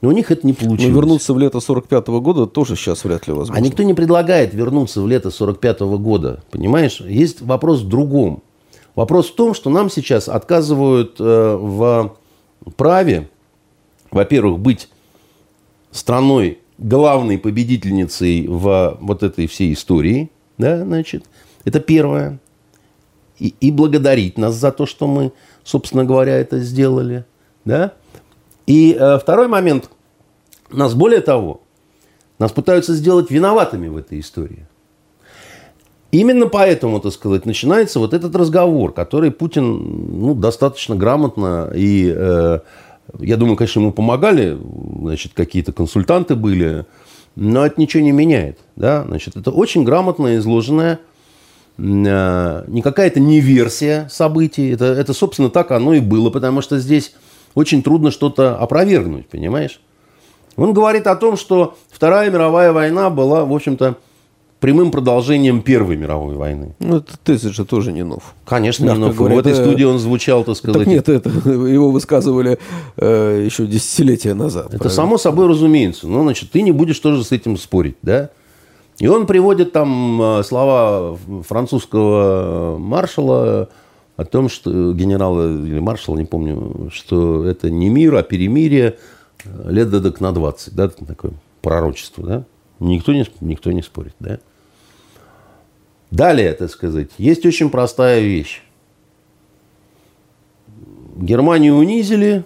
[0.00, 0.88] но у них это не получилось.
[0.88, 3.56] Но вернуться в лето 45 -го года тоже сейчас вряд ли возможно.
[3.56, 6.42] А никто не предлагает вернуться в лето 45 -го года.
[6.50, 7.00] Понимаешь?
[7.00, 8.42] Есть вопрос в другом.
[8.94, 12.16] Вопрос в том, что нам сейчас отказывают э, в
[12.76, 13.28] праве,
[14.10, 14.88] во-первых, быть
[15.90, 21.24] страной главной победительницей в вот этой всей истории, да, значит,
[21.64, 22.40] это первое.
[23.38, 25.32] И, и благодарить нас за то, что мы,
[25.64, 27.24] собственно говоря, это сделали,
[27.64, 27.94] да.
[28.70, 29.90] И э, второй момент.
[30.70, 31.62] Нас более того,
[32.38, 34.64] нас пытаются сделать виноватыми в этой истории.
[36.12, 42.60] Именно поэтому, так сказать, начинается вот этот разговор, который Путин ну, достаточно грамотно и, э,
[43.18, 44.56] я думаю, конечно, ему помогали,
[45.00, 46.86] значит, какие-то консультанты были,
[47.34, 48.60] но это ничего не меняет.
[48.76, 49.02] Да?
[49.04, 51.00] Значит, это очень грамотно изложенная,
[51.76, 56.78] э, не какая-то не версия событий, это, это, собственно, так оно и было, потому что
[56.78, 57.14] здесь
[57.54, 59.80] очень трудно что-то опровергнуть, понимаешь?
[60.56, 63.96] Он говорит о том, что Вторая мировая война была, в общем-то,
[64.60, 66.74] прямым продолжением Первой мировой войны.
[66.78, 68.34] Ну, это тезис же тоже не нов.
[68.44, 69.16] Конечно, не нов.
[69.16, 69.62] Говоря, в этой это...
[69.62, 70.82] студии он звучал, так сказать.
[70.82, 72.58] Так нет, это, его высказывали
[72.96, 74.66] э, еще десятилетия назад.
[74.66, 74.94] Это правильно?
[74.94, 76.06] само собой разумеется.
[76.06, 78.30] Ну, значит, ты не будешь тоже с этим спорить, да?
[78.98, 81.16] И он приводит там э, слова
[81.48, 83.70] французского маршала
[84.20, 88.98] о том, что генерала или маршала, не помню, что это не мир, а перемирие
[89.44, 92.44] э, лет дадок на 20, да, такое пророчество, да?
[92.80, 94.38] Никто не, никто не спорит, да?
[96.10, 98.62] Далее, так сказать, есть очень простая вещь.
[101.16, 102.44] Германию унизили,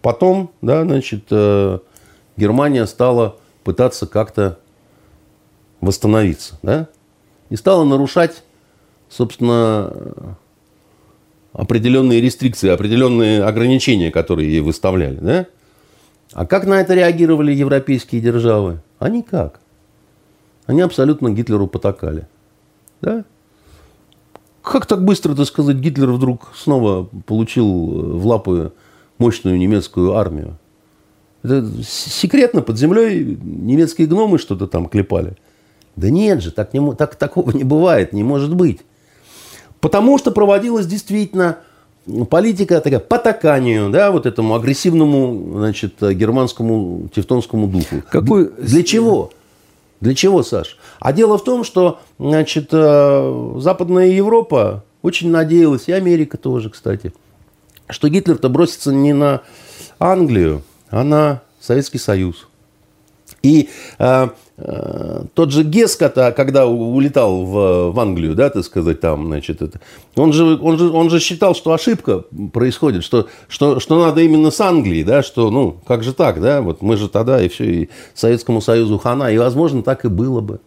[0.00, 1.78] потом, да, значит, э,
[2.38, 4.58] Германия стала пытаться как-то
[5.82, 6.88] восстановиться, да,
[7.50, 8.42] и стала нарушать,
[9.12, 10.36] собственно,
[11.52, 15.46] определенные рестрикции, определенные ограничения, которые ей выставляли, да.
[16.32, 18.80] А как на это реагировали европейские державы?
[18.98, 19.60] А никак.
[20.64, 22.26] Они абсолютно Гитлеру потакали.
[23.02, 23.24] Да?
[24.62, 28.72] Как так быстро, так сказать, Гитлер вдруг снова получил э, в лапы
[29.18, 30.56] мощную немецкую армию?
[31.42, 35.36] Это секретно под землей немецкие гномы что-то там клепали.
[35.96, 38.80] Да нет же, так, не, так, такого не бывает, не может быть.
[39.82, 41.58] Потому что проводилась действительно
[42.30, 47.96] политика такая потаканию, да, вот этому агрессивному, значит, германскому тевтонскому духу.
[48.08, 48.48] Какой...
[48.52, 49.32] Для чего?
[50.00, 50.78] Для чего, Саш?
[51.00, 57.12] А дело в том, что значит, э, Западная Европа очень надеялась, и Америка тоже, кстати,
[57.88, 59.42] что Гитлер-то бросится не на
[59.98, 62.46] Англию, а на Советский Союз.
[63.42, 63.68] И
[63.98, 69.62] э, э, тот же Гескота, когда улетал в, в Англию, да, так сказать, там, значит,
[69.62, 69.80] это,
[70.16, 74.50] он, же, он, же, он же считал, что ошибка происходит, что, что, что надо именно
[74.50, 77.64] с Англией, да, что, ну, как же так, да, вот мы же тогда и все,
[77.64, 80.60] и Советскому Союзу хана, и, возможно, так и было бы.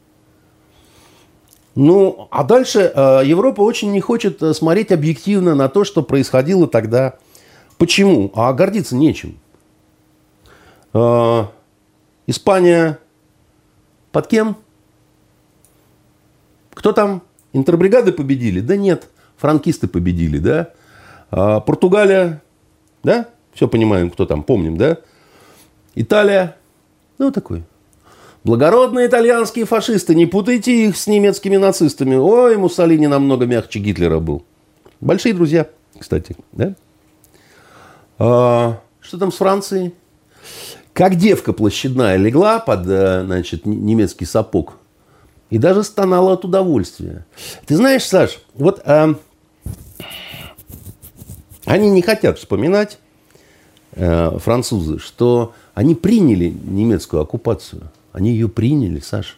[1.76, 6.68] Ну, а дальше э, Европа очень не хочет э, смотреть объективно на то, что происходило
[6.68, 7.16] тогда.
[7.78, 8.32] Почему?
[8.34, 9.38] А гордиться нечем.
[10.94, 11.48] Э,
[12.28, 13.00] Испания
[14.12, 14.58] под кем?
[16.74, 17.22] Кто там?
[17.54, 18.60] Интербригады победили?
[18.60, 19.08] Да нет,
[19.38, 20.74] франкисты победили, да?
[21.32, 22.42] А, Португалия,
[23.04, 23.30] да?
[23.54, 24.98] Все понимаем, кто там, помним, да?
[25.96, 26.58] Италия,
[27.18, 27.64] ну такой.
[28.44, 32.16] Благородные итальянские фашисты, не путайте их с немецкими нацистами.
[32.16, 34.44] Ой, Муссолини намного мягче Гитлера был.
[35.02, 35.68] Большие друзья,
[35.98, 36.76] кстати, да?
[38.20, 39.94] А, что там с Францией?
[40.94, 44.78] Как девка площадная легла под э, значит, немецкий сапог
[45.50, 47.26] и даже стонала от удовольствия.
[47.66, 49.16] Ты знаешь, Саш, вот э,
[51.66, 53.00] они не хотят вспоминать,
[53.94, 57.90] э, французы, что они приняли немецкую оккупацию.
[58.14, 59.38] Они ее приняли, Саш.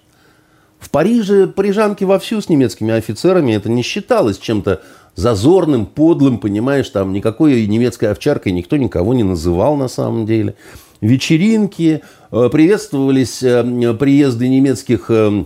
[0.79, 3.53] В Париже парижанки вовсю с немецкими офицерами.
[3.53, 4.81] Это не считалось чем-то
[5.15, 10.53] зазорным, подлым, понимаешь, там никакой немецкой овчаркой никто никого не называл на самом деле
[11.01, 15.43] вечеринки, э, приветствовались э, приезды немецких э,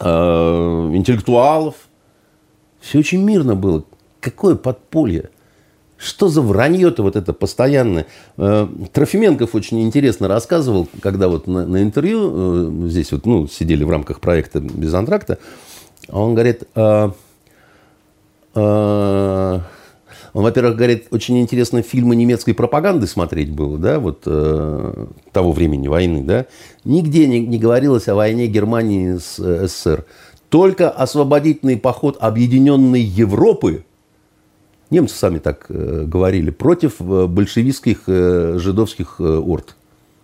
[0.00, 1.74] интеллектуалов.
[2.80, 3.84] Все очень мирно было.
[4.20, 5.30] Какое подполье?
[5.98, 8.06] Что за вранье-то вот это постоянное?
[8.36, 14.20] Трофименков очень интересно рассказывал, когда вот на, на интервью здесь вот, ну, сидели в рамках
[14.20, 15.38] проекта «Без антракта»,
[16.08, 17.12] он говорит, а,
[18.54, 19.62] а,
[20.32, 25.88] он, во-первых, говорит, очень интересно фильмы немецкой пропаганды смотреть было, да, вот э, того времени
[25.88, 26.46] войны, да.
[26.84, 30.04] Нигде не, не говорилось о войне Германии с э, СССР.
[30.48, 33.84] Только освободительный поход объединенной Европы,
[34.90, 39.76] немцы сами так э, говорили, против э, большевистских э, жидовских э, орд.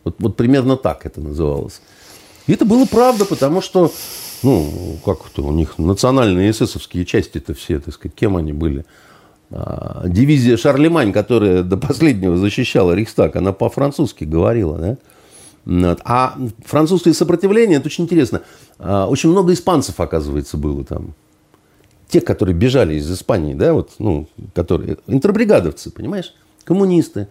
[0.05, 1.81] Вот, вот примерно так это называлось.
[2.47, 3.91] И это было правда, потому что,
[4.45, 8.85] ну, как это у них национальные эсэсовские части это все, так сказать, кем они были?
[9.51, 14.97] А, дивизия Шарлемань, которая до последнего защищала Рейхстаг, она по-французски говорила, да?
[16.05, 18.43] А французское сопротивление, это очень интересно.
[18.79, 21.15] А, очень много испанцев, оказывается, было там.
[22.09, 26.35] Тех, которые бежали из Испании, да, вот, ну, которые, интербригадовцы, понимаешь,
[26.65, 27.27] коммунисты,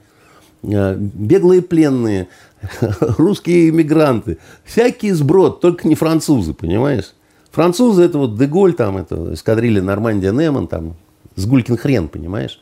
[0.63, 2.27] а, беглые пленные,
[3.17, 7.13] русские иммигранты, всякий сброд, только не французы, понимаешь?
[7.51, 10.95] Французы это вот Деголь, там, это эскадрилья Нормандия Неман, там,
[11.35, 12.59] с Гулькин хрен, понимаешь?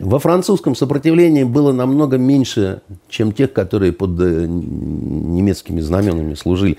[0.00, 6.78] Во французском сопротивлении было намного меньше, чем тех, которые под э, немецкими знаменами служили.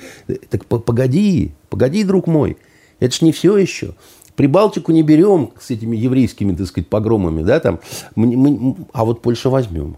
[0.49, 2.57] Так погоди, погоди, друг мой,
[2.99, 3.93] это ж не все еще.
[4.35, 7.79] Прибалтику не берем с этими еврейскими, так сказать, погромами, да, там,
[8.15, 9.97] мы, мы, а вот Польшу возьмем.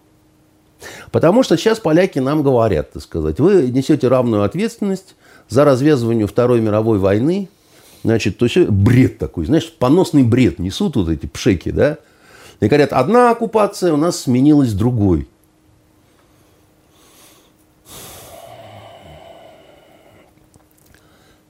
[1.12, 5.16] Потому что сейчас поляки нам говорят, так сказать, вы несете равную ответственность
[5.50, 7.50] за развязывание Второй мировой войны,
[8.04, 11.98] значит, то есть бред такой, знаешь, поносный бред несут вот эти пшеки, да,
[12.60, 15.28] и говорят, одна оккупация у нас сменилась другой.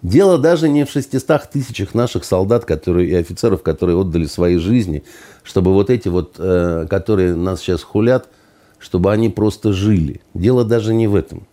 [0.01, 5.03] Дело даже не в 600 тысячах наших солдат которые, и офицеров, которые отдали свои жизни,
[5.43, 8.29] чтобы вот эти вот, э, которые нас сейчас хулят,
[8.79, 10.21] чтобы они просто жили.
[10.33, 11.47] Дело даже не в этом.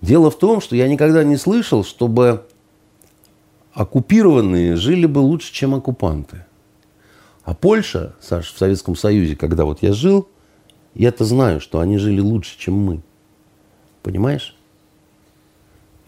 [0.00, 2.42] Дело в том, что я никогда не слышал, чтобы
[3.72, 6.44] оккупированные жили бы лучше, чем оккупанты.
[7.44, 10.28] А Польша, Саш, в Советском Союзе, когда вот я жил,
[10.94, 13.02] я-то знаю, что они жили лучше, чем мы.
[14.02, 14.56] Понимаешь?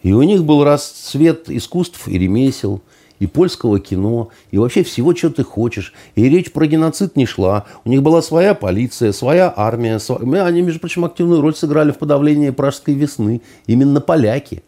[0.03, 2.81] И у них был расцвет искусств и ремесел,
[3.19, 5.93] и польского кино, и вообще всего, что ты хочешь.
[6.15, 7.65] И речь про геноцид не шла.
[7.83, 9.99] У них была своя полиция, своя армия.
[9.99, 10.21] Св...
[10.21, 13.41] Они, между прочим, активную роль сыграли в подавлении пражской весны.
[13.67, 14.63] Именно поляки.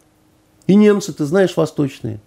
[0.66, 2.20] И немцы, ты знаешь, восточные.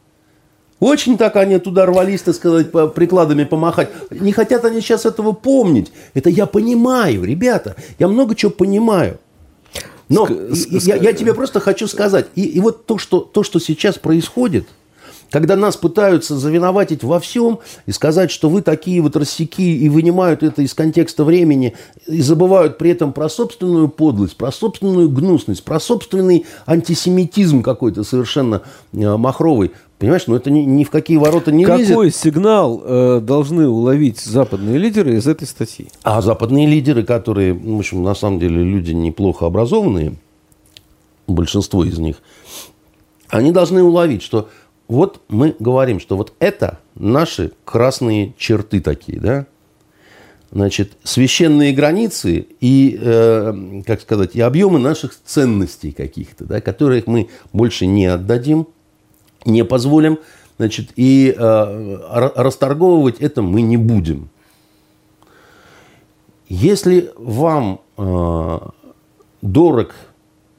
[0.82, 3.92] Очень так они туда рвались, так сказать, прикладами помахать.
[4.10, 5.92] Не хотят они сейчас этого помнить.
[6.16, 7.76] Это я понимаю, ребята.
[8.00, 9.20] Я много чего понимаю.
[10.10, 12.26] Но я, я тебе просто хочу сказать.
[12.34, 14.68] И, и вот то что, то, что сейчас происходит–
[15.32, 20.44] когда нас пытаются завиноватить во всем и сказать, что вы такие вот рассеки и вынимают
[20.44, 21.74] это из контекста времени
[22.06, 28.62] и забывают при этом про собственную подлость, про собственную гнусность, про собственный антисемитизм какой-то совершенно
[28.94, 29.72] э, махровый.
[30.02, 31.94] Понимаешь, ну это ни, ни в какие ворота не Какой лезет.
[31.94, 35.90] Какой сигнал э, должны уловить западные лидеры из этой статьи?
[36.02, 40.16] А западные лидеры, которые, в общем, на самом деле люди неплохо образованные,
[41.28, 42.16] большинство из них,
[43.30, 44.50] они должны уловить, что
[44.88, 49.46] вот мы говорим, что вот это наши красные черты такие, да?
[50.52, 57.30] Значит, священные границы и, э, как сказать, и объемы наших ценностей каких-то, да, которых мы
[57.54, 58.66] больше не отдадим,
[59.46, 60.20] не позволим,
[60.58, 64.30] значит, и э, расторговывать это мы не будем.
[66.48, 68.60] Если вам э,
[69.42, 69.96] дорог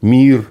[0.01, 0.51] мир,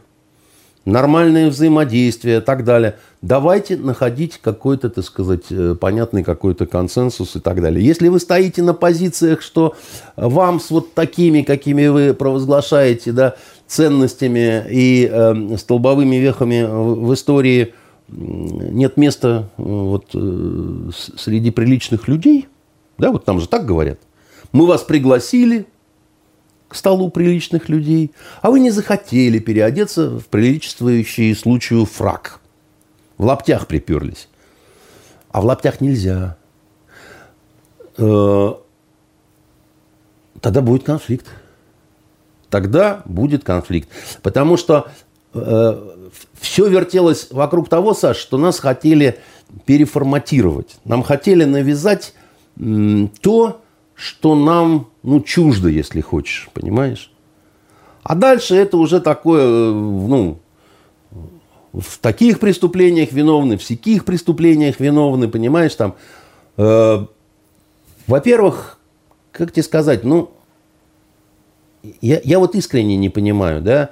[0.85, 2.95] нормальное взаимодействие и так далее.
[3.21, 7.85] Давайте находить какой-то, так сказать, э, понятный какой-то консенсус и так далее.
[7.85, 9.75] Если вы стоите на позициях, что
[10.15, 13.35] вам с вот такими, какими вы провозглашаете, да,
[13.67, 17.73] ценностями и э, столбовыми вехами в истории
[18.11, 22.47] нет места э, вот, э, среди приличных людей,
[22.97, 23.99] да, вот там же так говорят.
[24.51, 25.65] Мы вас пригласили,
[26.67, 32.39] к столу приличных людей, а вы не захотели переодеться в приличествующий случаю фраг.
[33.17, 34.29] В лаптях приперлись.
[35.31, 36.37] А в лаптях нельзя.
[37.97, 38.53] Э,
[40.39, 41.27] тогда будет конфликт.
[42.49, 43.89] Тогда будет конфликт.
[44.21, 44.87] Потому что
[46.41, 49.19] все вертелось вокруг того, Саш, что нас хотели
[49.65, 50.77] переформатировать.
[50.83, 52.15] Нам хотели навязать
[53.21, 53.61] то,
[53.93, 57.11] что нам ну, чуждо, если хочешь, понимаешь?
[58.01, 60.39] А дальше это уже такое, э, ну,
[61.73, 65.95] в таких преступлениях виновны, в всяких преступлениях виновны, понимаешь, там,
[66.57, 67.05] э,
[68.07, 68.79] во-первых,
[69.31, 70.31] как тебе сказать, ну,
[72.01, 73.91] я, я вот искренне не понимаю, да,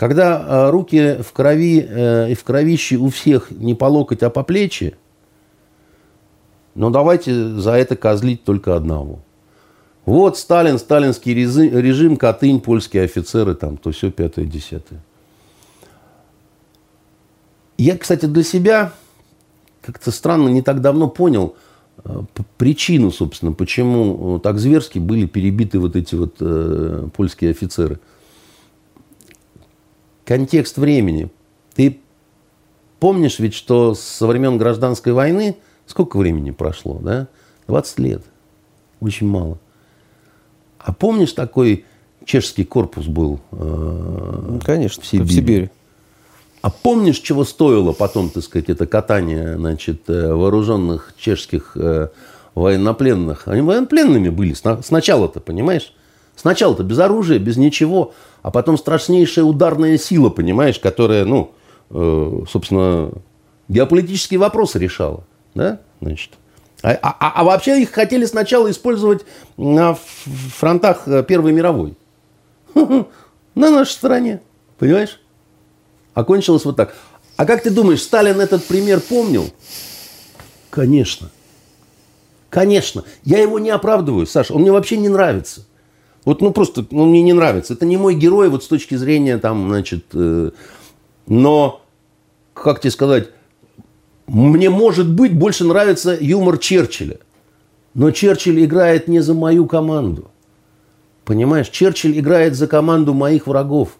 [0.00, 4.30] когда э, руки в крови э, и в кровище у всех не по локоть, а
[4.30, 4.96] по плечи,
[6.74, 9.20] но ну, давайте за это козлить только одного–
[10.10, 15.00] вот Сталин, сталинский режим, Катынь, польские офицеры, там, то все пятое, десятое.
[17.78, 18.92] Я, кстати, для себя
[19.82, 21.54] как-то странно не так давно понял
[22.04, 22.22] э,
[22.58, 28.00] причину, собственно, почему так зверски были перебиты вот эти вот э, польские офицеры.
[30.30, 31.28] Контекст времени.
[31.74, 31.98] Ты
[33.00, 35.56] помнишь ведь, что со времен гражданской войны
[35.86, 37.26] сколько времени прошло, да?
[37.66, 38.22] 20 лет.
[39.00, 39.58] Очень мало.
[40.78, 41.84] А помнишь такой
[42.24, 45.26] чешский корпус был ну, Конечно, в Сибири.
[45.26, 45.70] в Сибири.
[46.62, 51.76] А помнишь, чего стоило потом, так сказать, это катание значит, вооруженных чешских
[52.54, 53.48] военнопленных?
[53.48, 55.92] Они военнопленными были сначала-то, понимаешь?
[56.36, 61.52] Сначала-то без оружия, без ничего, а потом страшнейшая ударная сила, понимаешь, которая, ну,
[62.50, 63.10] собственно,
[63.68, 65.24] геополитические вопросы решала.
[65.54, 65.80] Да?
[66.00, 66.32] Значит,
[66.82, 69.24] а, а, а вообще их хотели сначала использовать
[69.56, 69.94] на
[70.56, 71.94] фронтах э, Первой мировой.
[72.74, 74.40] На нашей стороне.
[74.78, 75.20] Понимаешь?
[76.14, 76.94] Окончилось вот так.
[77.36, 79.50] А как ты думаешь, Сталин этот пример помнил?
[80.70, 81.30] Конечно.
[82.48, 83.04] Конечно.
[83.24, 84.54] Я его не оправдываю, Саша.
[84.54, 85.66] Он мне вообще не нравится.
[86.24, 87.74] Вот, ну, просто, он мне не нравится.
[87.74, 90.04] Это не мой герой вот с точки зрения, там, значит...
[90.12, 90.50] Э,
[91.26, 91.82] но,
[92.52, 93.28] как тебе сказать,
[94.26, 97.18] мне, может быть, больше нравится юмор Черчилля.
[97.94, 100.30] Но Черчилль играет не за мою команду.
[101.24, 103.96] Понимаешь, Черчилль играет за команду моих врагов.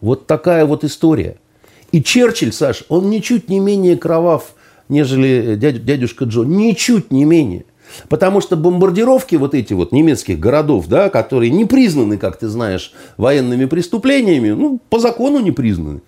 [0.00, 1.38] Вот такая вот история.
[1.92, 4.54] И Черчилль, Саш, он ничуть не менее кровав,
[4.88, 6.42] нежели дядюшка Джо.
[6.42, 7.64] Ничуть не менее.
[8.08, 12.92] Потому что бомбардировки вот эти вот немецких городов, да, которые не признаны, как ты знаешь,
[13.16, 16.00] военными преступлениями, ну, по закону не признаны.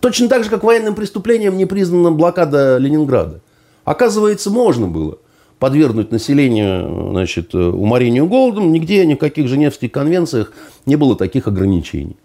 [0.00, 3.40] Точно так же, как военным преступлением не признана блокада Ленинграда.
[3.84, 5.18] Оказывается, можно было
[5.58, 8.72] подвергнуть население значит, уморению голодом.
[8.72, 10.52] Нигде, ни в каких Женевских конвенциях
[10.86, 12.16] не было таких ограничений.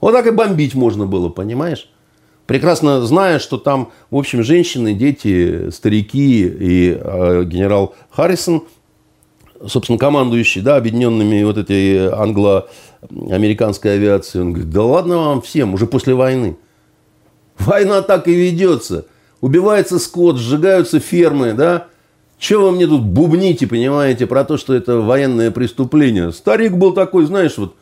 [0.00, 1.90] Вот так и бомбить можно было, понимаешь?
[2.48, 8.64] Прекрасно зная, что там, в общем, женщины, дети, старики и э, генерал Харрисон,
[9.66, 15.86] собственно, командующий, да, объединенными вот этой англо-американской авиацией, он говорит, да ладно вам всем, уже
[15.86, 16.56] после войны.
[17.58, 19.04] Война так и ведется.
[19.42, 21.88] Убивается скот, сжигаются фермы, да?
[22.38, 26.32] Чего вы мне тут бубните, понимаете, про то, что это военное преступление?
[26.32, 27.74] Старик был такой, знаешь, вот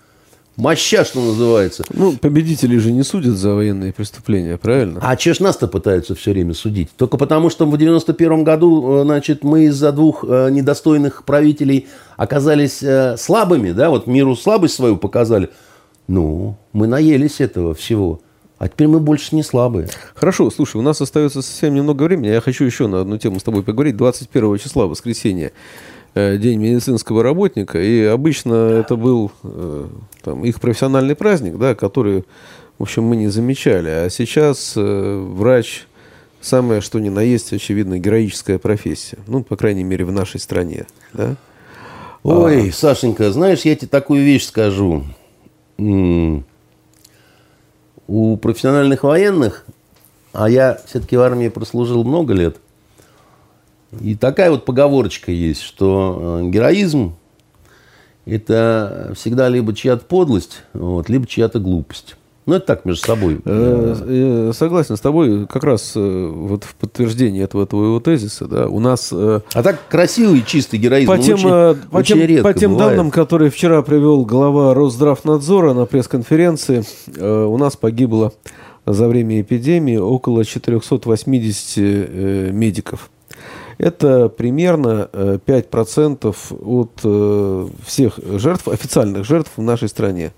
[0.57, 1.85] моща, что называется.
[1.93, 5.01] Ну, победители же не судят за военные преступления, правильно?
[5.03, 6.89] А че ж нас-то пытаются все время судить?
[6.97, 12.83] Только потому, что в 91 году, э, значит, мы из-за двух э, недостойных правителей оказались
[12.83, 15.51] э, слабыми, да, вот миру слабость свою показали.
[16.09, 18.21] Ну, мы наелись этого всего.
[18.59, 19.89] А теперь мы больше не слабые.
[20.15, 22.29] Хорошо, слушай, у нас остается совсем немного времени.
[22.29, 23.99] Я хочу еще на одну тему с тобой поговорить.
[23.99, 25.53] 21 числа, воскресенье,
[26.17, 27.79] День медицинского работника.
[27.81, 29.87] И обычно это был э,
[30.23, 32.25] там, их профессиональный праздник, да, который,
[32.79, 33.91] в общем, мы не замечали.
[33.91, 35.87] А сейчас э, врач
[36.41, 39.19] самое что ни на есть, очевидно, героическая профессия.
[39.27, 40.87] Ну, по крайней мере, в нашей стране.
[41.13, 41.37] Да?
[42.23, 42.73] Ой, а...
[42.73, 45.05] Сашенька, знаешь, я тебе такую вещь скажу
[45.79, 46.43] у
[48.37, 49.67] профессиональных военных,
[50.33, 52.57] а я все-таки в армии прослужил много лет,
[54.01, 57.15] и такая вот поговорочка есть, что э, героизм–
[58.27, 62.17] это всегда либо чья-то подлость, вот, либо чья-то глупость.
[62.45, 63.41] Ну, это так между собой.
[63.45, 65.49] Э, согласен с тобой.
[65.49, 69.13] Как раз э, вот в подтверждение этого твоего тезиса, да, у нас...
[69.13, 72.97] А так красивый, чистый героизм по тем, очень, по очень тем, редко По тем бывает.
[72.97, 76.85] данным, которые вчера привел глава Росздравнадзора на пресс-конференции,
[77.19, 78.33] у нас погибло
[78.85, 83.11] за время эпидемии около 480 медиков.
[83.79, 90.33] Это примерно 5% от всех жертв, официальных жертв в нашей стране.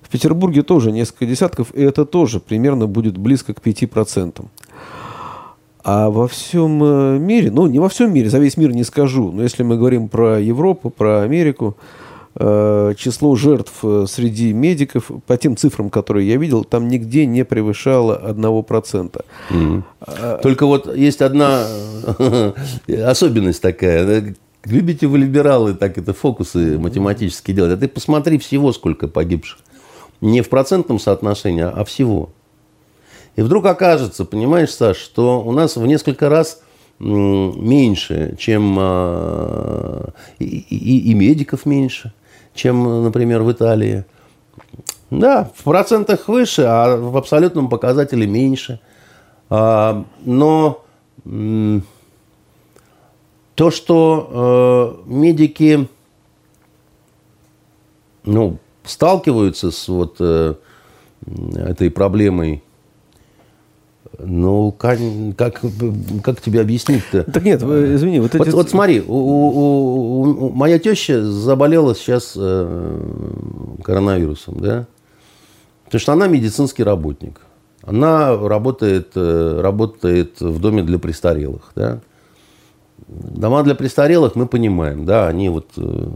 [0.00, 4.44] В Петербурге тоже несколько десятков, и это тоже примерно будет близко к 5%.
[5.84, 9.32] А во всем э, мире, ну не во всем мире, за весь мир не скажу,
[9.32, 12.07] но если мы говорим про Европу, про Америку, э,
[12.38, 18.20] число жертв э, среди медиков, по тем цифрам, которые я видел, там нигде не превышало
[18.30, 19.24] 1%.
[19.50, 19.82] Mm.
[20.00, 21.66] А, Только вот есть одна
[22.88, 24.34] особенность такая.
[24.64, 27.72] Любите вы либералы так это фокусы математические делать.
[27.72, 29.58] А ты посмотри всего, сколько погибших
[30.20, 32.30] не в процентном соотношении, а всего.
[33.36, 36.60] И вдруг окажется, понимаешь, Саш, что у нас в несколько раз
[36.98, 40.10] меньше, чем а,
[40.40, 42.12] и, и, и медиков меньше,
[42.58, 44.04] чем, например, в Италии.
[45.10, 48.80] Да, в процентах выше, а в абсолютном показателе меньше.
[49.48, 50.84] А, но
[53.54, 55.88] то, что э, медики,
[58.24, 60.54] ну, сталкиваются с вот э,
[61.54, 62.62] этой проблемой,
[64.18, 64.98] ну, как,
[65.36, 65.60] как,
[66.22, 67.24] как тебе объяснить-то?
[67.24, 68.38] Так нет, извини, вот эти...
[68.38, 74.86] Вот, вот смотри, у, у, у, моя теща заболела сейчас э, коронавирусом, да?
[75.84, 77.40] Потому что она медицинский работник.
[77.82, 82.00] Она работает, э, работает в доме для престарелых, да?
[83.06, 85.66] Дома для престарелых мы понимаем, да, они вот...
[85.76, 86.08] Э,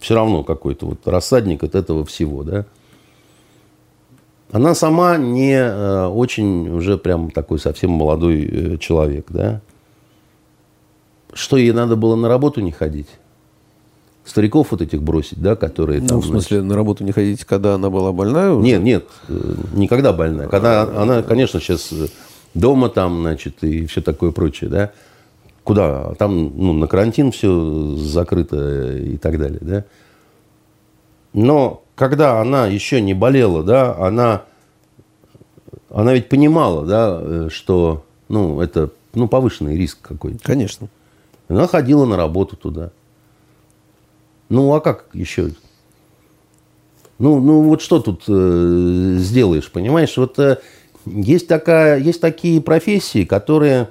[0.00, 2.66] все равно какой-то вот рассадник от этого всего, да.
[4.50, 9.60] Она сама не э, очень уже прям такой совсем молодой э, человек, да.
[11.34, 13.08] Что ей надо было на работу не ходить?
[14.24, 16.20] Стариков вот этих бросить, да, которые ну, там...
[16.20, 16.70] в смысле, значит...
[16.70, 18.52] на работу не ходить, когда она была больная?
[18.52, 18.66] Уже?
[18.66, 20.48] Нет, нет, э, никогда больная.
[20.48, 21.92] Когда она, конечно, сейчас
[22.54, 24.92] дома там, значит, и все такое прочее, да.
[25.62, 26.14] Куда?
[26.14, 29.84] Там ну, на карантин все закрыто и так далее, да.
[31.34, 34.44] Но когда она еще не болела, да, она,
[35.90, 40.38] она ведь понимала, да, что, ну, это, ну, повышенный риск какой-то.
[40.42, 40.88] Конечно.
[41.48, 42.92] Она ходила на работу туда.
[44.48, 45.50] Ну, а как еще?
[47.18, 50.16] Ну, ну вот что тут э, сделаешь, понимаешь?
[50.16, 50.58] Вот э,
[51.04, 53.88] есть, такая, есть такие профессии, которые...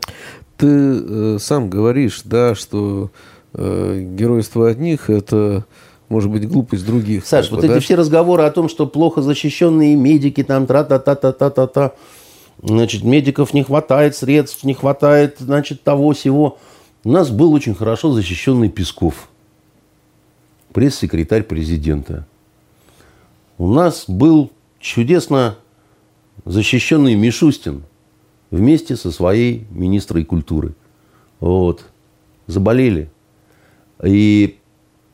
[0.56, 3.12] Ты э, сам говоришь, да, что
[3.54, 5.66] э, геройство одних– это
[6.10, 7.26] может быть, глупость других.
[7.26, 7.68] Саш, вот да?
[7.68, 11.94] эти все разговоры о том, что плохо защищенные медики, там, тра-та-та-та-та-та-та,
[12.62, 16.58] значит, медиков не хватает, средств не хватает, значит, того всего.
[17.04, 19.30] У нас был очень хорошо защищенный Песков,
[20.74, 22.26] пресс-секретарь президента.
[23.58, 25.58] У нас был чудесно
[26.46, 27.84] защищенный Мишустин
[28.52, 30.76] вместе со своей министрой культуры.
[31.40, 31.86] Вот.
[32.46, 33.10] Заболели.
[34.04, 34.57] И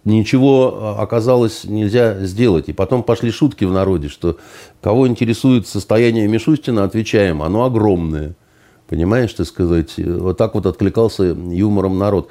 [0.06, 2.70] ничего а, оказалось нельзя сделать.
[2.70, 4.38] И потом пошли шутки в народе, что
[4.82, 8.36] кого интересует состояние Мишустина, отвечаем, оно огромное.
[8.88, 12.30] Понимаешь, ты сказать, вот так вот откликался юмором народ.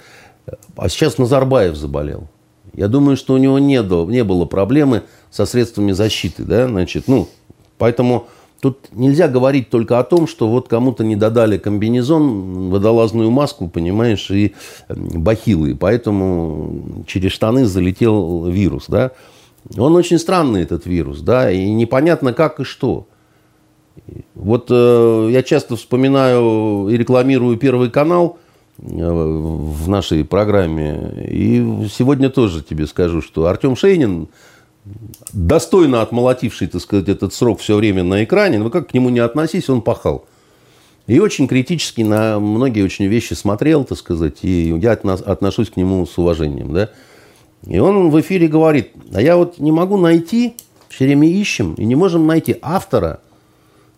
[0.77, 2.29] А сейчас Назарбаев заболел.
[2.75, 7.07] Я думаю, что у него не, до, не было проблемы со средствами защиты, да, значит,
[7.07, 7.29] ну,
[7.77, 8.29] поэтому
[8.63, 14.31] Тут нельзя говорить только о том, что вот кому-то не додали комбинезон, водолазную маску, понимаешь,
[14.31, 14.55] и
[14.89, 15.75] бахилы.
[15.75, 19.11] Поэтому через штаны залетел вирус, да.
[19.77, 23.09] Он очень странный, этот вирус, да, и непонятно как и что.
[24.37, 28.39] Вот э, я часто вспоминаю и рекламирую Первый канал
[28.79, 31.27] э, в нашей программе.
[31.29, 34.29] И сегодня тоже тебе скажу, что Артем Шейнин
[35.33, 39.20] достойно отмолотивший, так сказать, этот срок все время на экране, но как к нему не
[39.20, 40.24] относись, он пахал.
[41.07, 46.07] И очень критически на многие очень вещи смотрел, так сказать, и я отношусь к нему
[46.07, 46.91] с уважением, да.
[47.66, 50.55] И он в эфире говорит, а я вот не могу найти,
[50.89, 53.20] все время ищем, и не можем найти автора,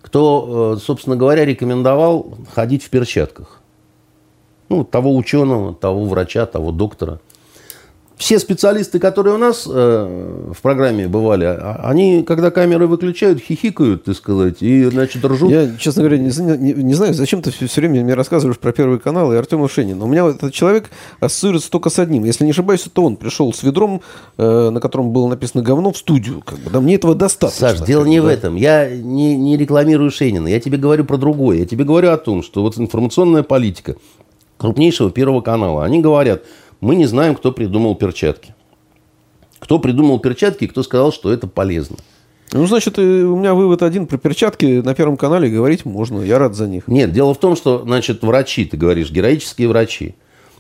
[0.02, 3.60] кто, э, собственно говоря, рекомендовал ходить в перчатках.
[4.68, 7.20] Ну, того ученого, того врача, того доктора–
[8.16, 14.04] все специалисты, которые у нас э, в программе бывали, а, они, когда камеры выключают, хихикают,
[14.04, 15.50] так сказать, и, значит, ржут.
[15.50, 18.72] Я, честно говоря, не, не, не знаю, зачем ты все, все время мне рассказываешь про
[18.72, 20.04] Первый канал и Артема Шенина.
[20.04, 22.24] У меня этот человек ассоциируется только с одним.
[22.24, 24.00] Если не ошибаюсь, то он пришел с ведром,
[24.38, 26.40] э, на котором было написано говно, в студию.
[26.46, 27.70] Как бы, да, мне этого достаточно.
[27.70, 28.26] Саш, дело не да.
[28.26, 28.54] в этом.
[28.54, 30.46] Я не, не рекламирую Шенина.
[30.46, 31.58] Я тебе говорю про другое.
[31.58, 33.96] Я тебе говорю о том, что вот информационная политика
[34.56, 36.42] крупнейшего Первого канала, они говорят–
[36.84, 38.54] мы не знаем, кто придумал перчатки.
[39.58, 41.96] Кто придумал перчатки и кто сказал, что это полезно.
[42.52, 46.20] Ну, значит, у меня вывод один про перчатки на Первом канале говорить можно.
[46.20, 46.86] Я рад за них.
[46.86, 50.14] Нет, дело в том, что, значит, врачи, ты говоришь, героические врачи.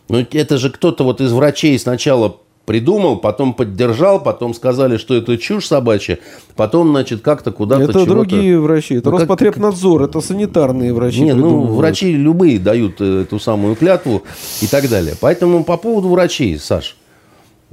[0.08, 5.36] Но это же кто-то вот из врачей сначала придумал, потом поддержал, потом сказали, что это
[5.38, 6.18] чушь собачья,
[6.56, 10.10] потом, значит, как-то куда-то Это другие врачи, это ну, Роспотребнадзор, как...
[10.10, 11.20] это санитарные врачи.
[11.20, 14.22] Не, ну, врачи любые дают э, эту самую клятву
[14.62, 15.14] и так далее.
[15.20, 16.96] Поэтому по поводу врачей, Саш,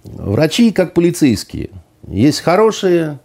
[0.04, 1.70] врачи как полицейские.
[2.08, 3.20] Есть хорошие,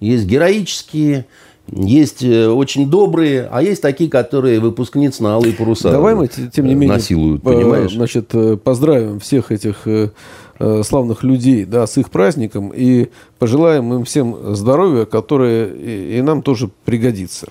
[0.00, 1.26] есть героические,
[1.68, 6.66] есть э, очень добрые, а есть такие, которые выпускниц на алые паруса Давай мы, тем
[6.66, 7.92] не менее, насилуют, понимаешь?
[7.92, 10.10] Значит, э, поздравим всех этих Э,
[10.58, 16.42] славных людей да, с их праздником и пожелаем им всем здоровья, которое и, и нам
[16.42, 17.48] тоже пригодится.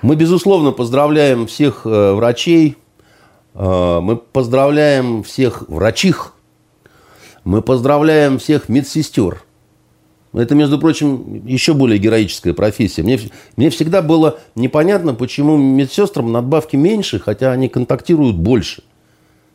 [0.00, 2.76] Мы, безусловно, поздравляем всех э, врачей,
[3.54, 6.34] э, мы поздравляем всех врачих,
[7.44, 9.42] мы поздравляем всех медсестер.
[10.32, 13.02] Это, между прочим, еще более героическая профессия.
[13.02, 13.18] Мне,
[13.56, 18.82] мне всегда было непонятно, почему медсестрам надбавки меньше, хотя они контактируют больше.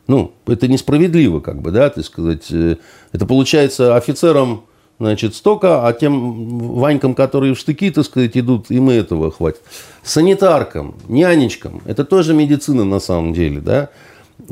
[0.06, 2.50] Ну, это несправедливо, как бы, да, так сказать.
[2.50, 2.76] Э,
[3.12, 4.64] это получается офицерам,
[4.98, 9.62] значит, столько, а тем Ванькам, которые в штыки, так сказать, идут, им и этого хватит.
[10.02, 13.88] Санитаркам, нянечкам, это тоже медицина на самом деле, да.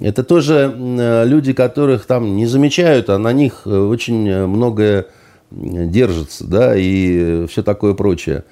[0.00, 5.07] Это тоже э, люди, которых там не замечают, а на них э, очень многое
[5.50, 8.44] держится, да, и все такое прочее.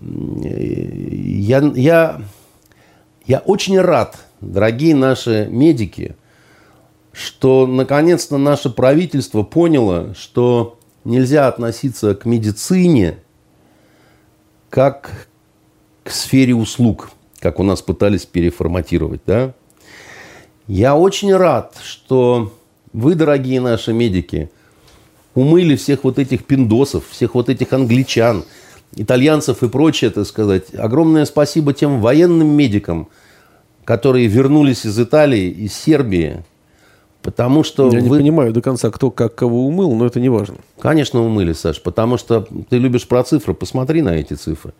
[0.00, 2.20] Я, я,
[3.26, 6.14] я очень рад, дорогие наши медики–
[7.16, 13.18] что наконец-то наше правительство поняло, что нельзя относиться к медицине
[14.68, 15.28] как
[16.04, 19.22] к сфере услуг, как у нас пытались переформатировать.
[19.24, 19.54] Да?
[20.66, 22.52] Я очень рад, что
[22.92, 24.50] вы, дорогие наши медики,
[25.34, 28.44] умыли всех вот этих пиндосов, всех вот этих англичан,
[28.94, 30.74] итальянцев и прочее, так сказать.
[30.74, 33.08] Огромное спасибо тем военным медикам,
[33.84, 36.44] которые вернулись из Италии, из Сербии,
[37.22, 38.02] Потому что Я вы...
[38.02, 40.56] не понимаю до конца, кто как кого умыл, но это не важно.
[40.78, 44.72] Конечно, умыли, Саш, потому что ты любишь про цифры, посмотри на эти цифры.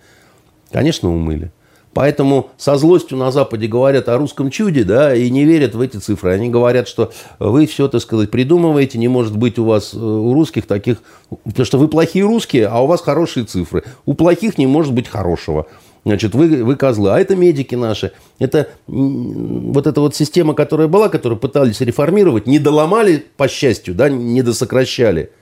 [0.70, 1.50] Конечно, умыли.
[1.96, 5.96] Поэтому со злостью на Западе говорят о русском чуде, да, и не верят в эти
[5.96, 6.32] цифры.
[6.32, 10.34] Они говорят, что вы все, так сказать, придумываете, не может быть у вас, э, у
[10.34, 10.98] русских таких...
[11.44, 13.82] Потому что вы плохие русские, а у вас хорошие цифры.
[14.04, 15.68] У плохих не может быть хорошего.
[16.06, 17.10] Значит, вы, вы козлы.
[17.10, 18.12] А это медики наши.
[18.38, 24.08] Это вот эта вот система, которая была, которую пытались реформировать, не доломали, по счастью, да,
[24.08, 25.32] не досокращали.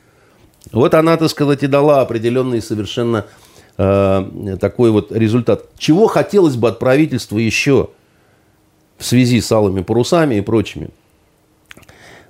[0.72, 3.26] Вот она, так сказать, и дала определенный совершенно
[3.76, 5.66] э, такой вот результат.
[5.76, 7.90] Чего хотелось бы от правительства еще
[8.96, 10.88] в связи с алыми парусами и прочими?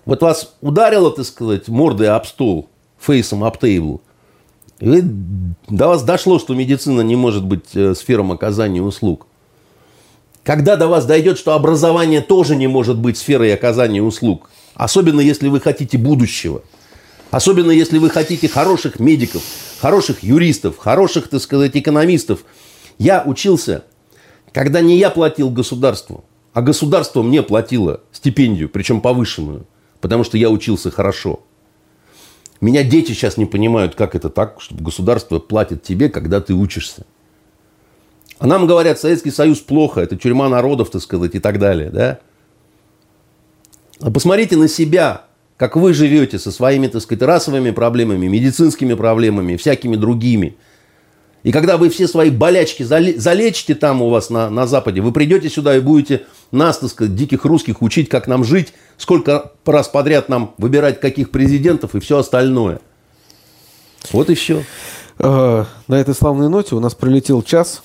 [0.07, 2.68] Вот вас ударило, так сказать, мордой об стол,
[2.99, 4.03] фейсом об тейбл–
[4.81, 5.03] и
[5.68, 9.27] до вас дошло, что медицина не может быть э, сфером оказания услуг.
[10.43, 15.49] Когда до вас дойдет, что образование тоже не может быть сферой оказания услуг, особенно если
[15.49, 16.62] вы хотите будущего,
[17.31, 19.43] особенно если вы хотите хороших медиков,
[19.81, 22.45] хороших юристов, хороших, так сказать, экономистов.
[22.99, 23.85] Я учился,
[24.53, 29.66] когда не я платил государству, а государство мне платило стипендию, причем повышенную,
[30.01, 31.41] потому что я учился хорошо–
[32.64, 37.04] меня дети сейчас не понимают, как это так, чтобы государство платит тебе, когда ты учишься.
[38.38, 41.90] А нам говорят, Советский Союз плохо, это тюрьма народов, так сказать, и так далее.
[41.90, 42.18] Да?
[44.00, 49.56] А посмотрите на себя, как вы живете со своими, так сказать, расовыми проблемами, медицинскими проблемами,
[49.56, 50.56] всякими другими–
[51.45, 55.51] и когда вы все свои болячки залечите там у вас на, на Западе, вы придете
[55.51, 60.30] сюда и будете нас, так сказать, диких русских учить, как нам жить, сколько раз подряд
[60.30, 62.80] нам выбирать каких президентов и все остальное.
[64.11, 64.64] Вот и все.
[65.18, 67.82] А, на этой славной ноте у нас пролетел час.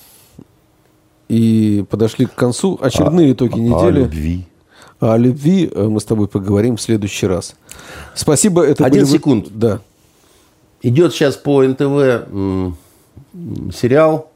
[1.28, 4.00] И подошли к концу очередные а, итоги недели.
[4.00, 4.46] О любви.
[5.00, 7.56] О любви э, мы с тобой поговорим в следующий раз.
[8.16, 8.66] Спасибо.
[8.66, 9.12] Это Один были...
[9.12, 9.48] секунд.
[9.52, 9.82] Да.
[10.82, 12.76] Идет сейчас по НТВ
[13.74, 14.32] сериал,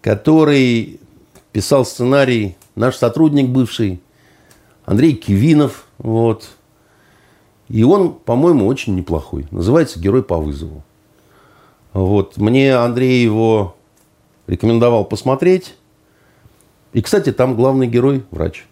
[0.00, 1.00] который
[1.52, 4.00] писал сценарий наш сотрудник бывший,
[4.84, 5.86] Андрей Кивинов.
[5.98, 6.48] Вот.
[7.68, 9.46] И он, по-моему, очень неплохой.
[9.50, 10.82] Называется «Герой по вызову».
[11.92, 12.36] Вот.
[12.36, 13.76] Мне Андрей его
[14.46, 15.74] рекомендовал посмотреть.
[16.92, 18.64] И, кстати, там главный герой– врач.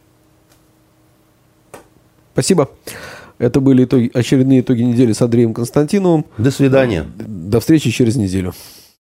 [2.32, 2.70] Спасибо.
[3.38, 6.24] Это были итоги, очередные итоги недели с Андреем Константиновым.
[6.38, 7.04] До свидания.
[7.16, 8.54] До встречи через неделю.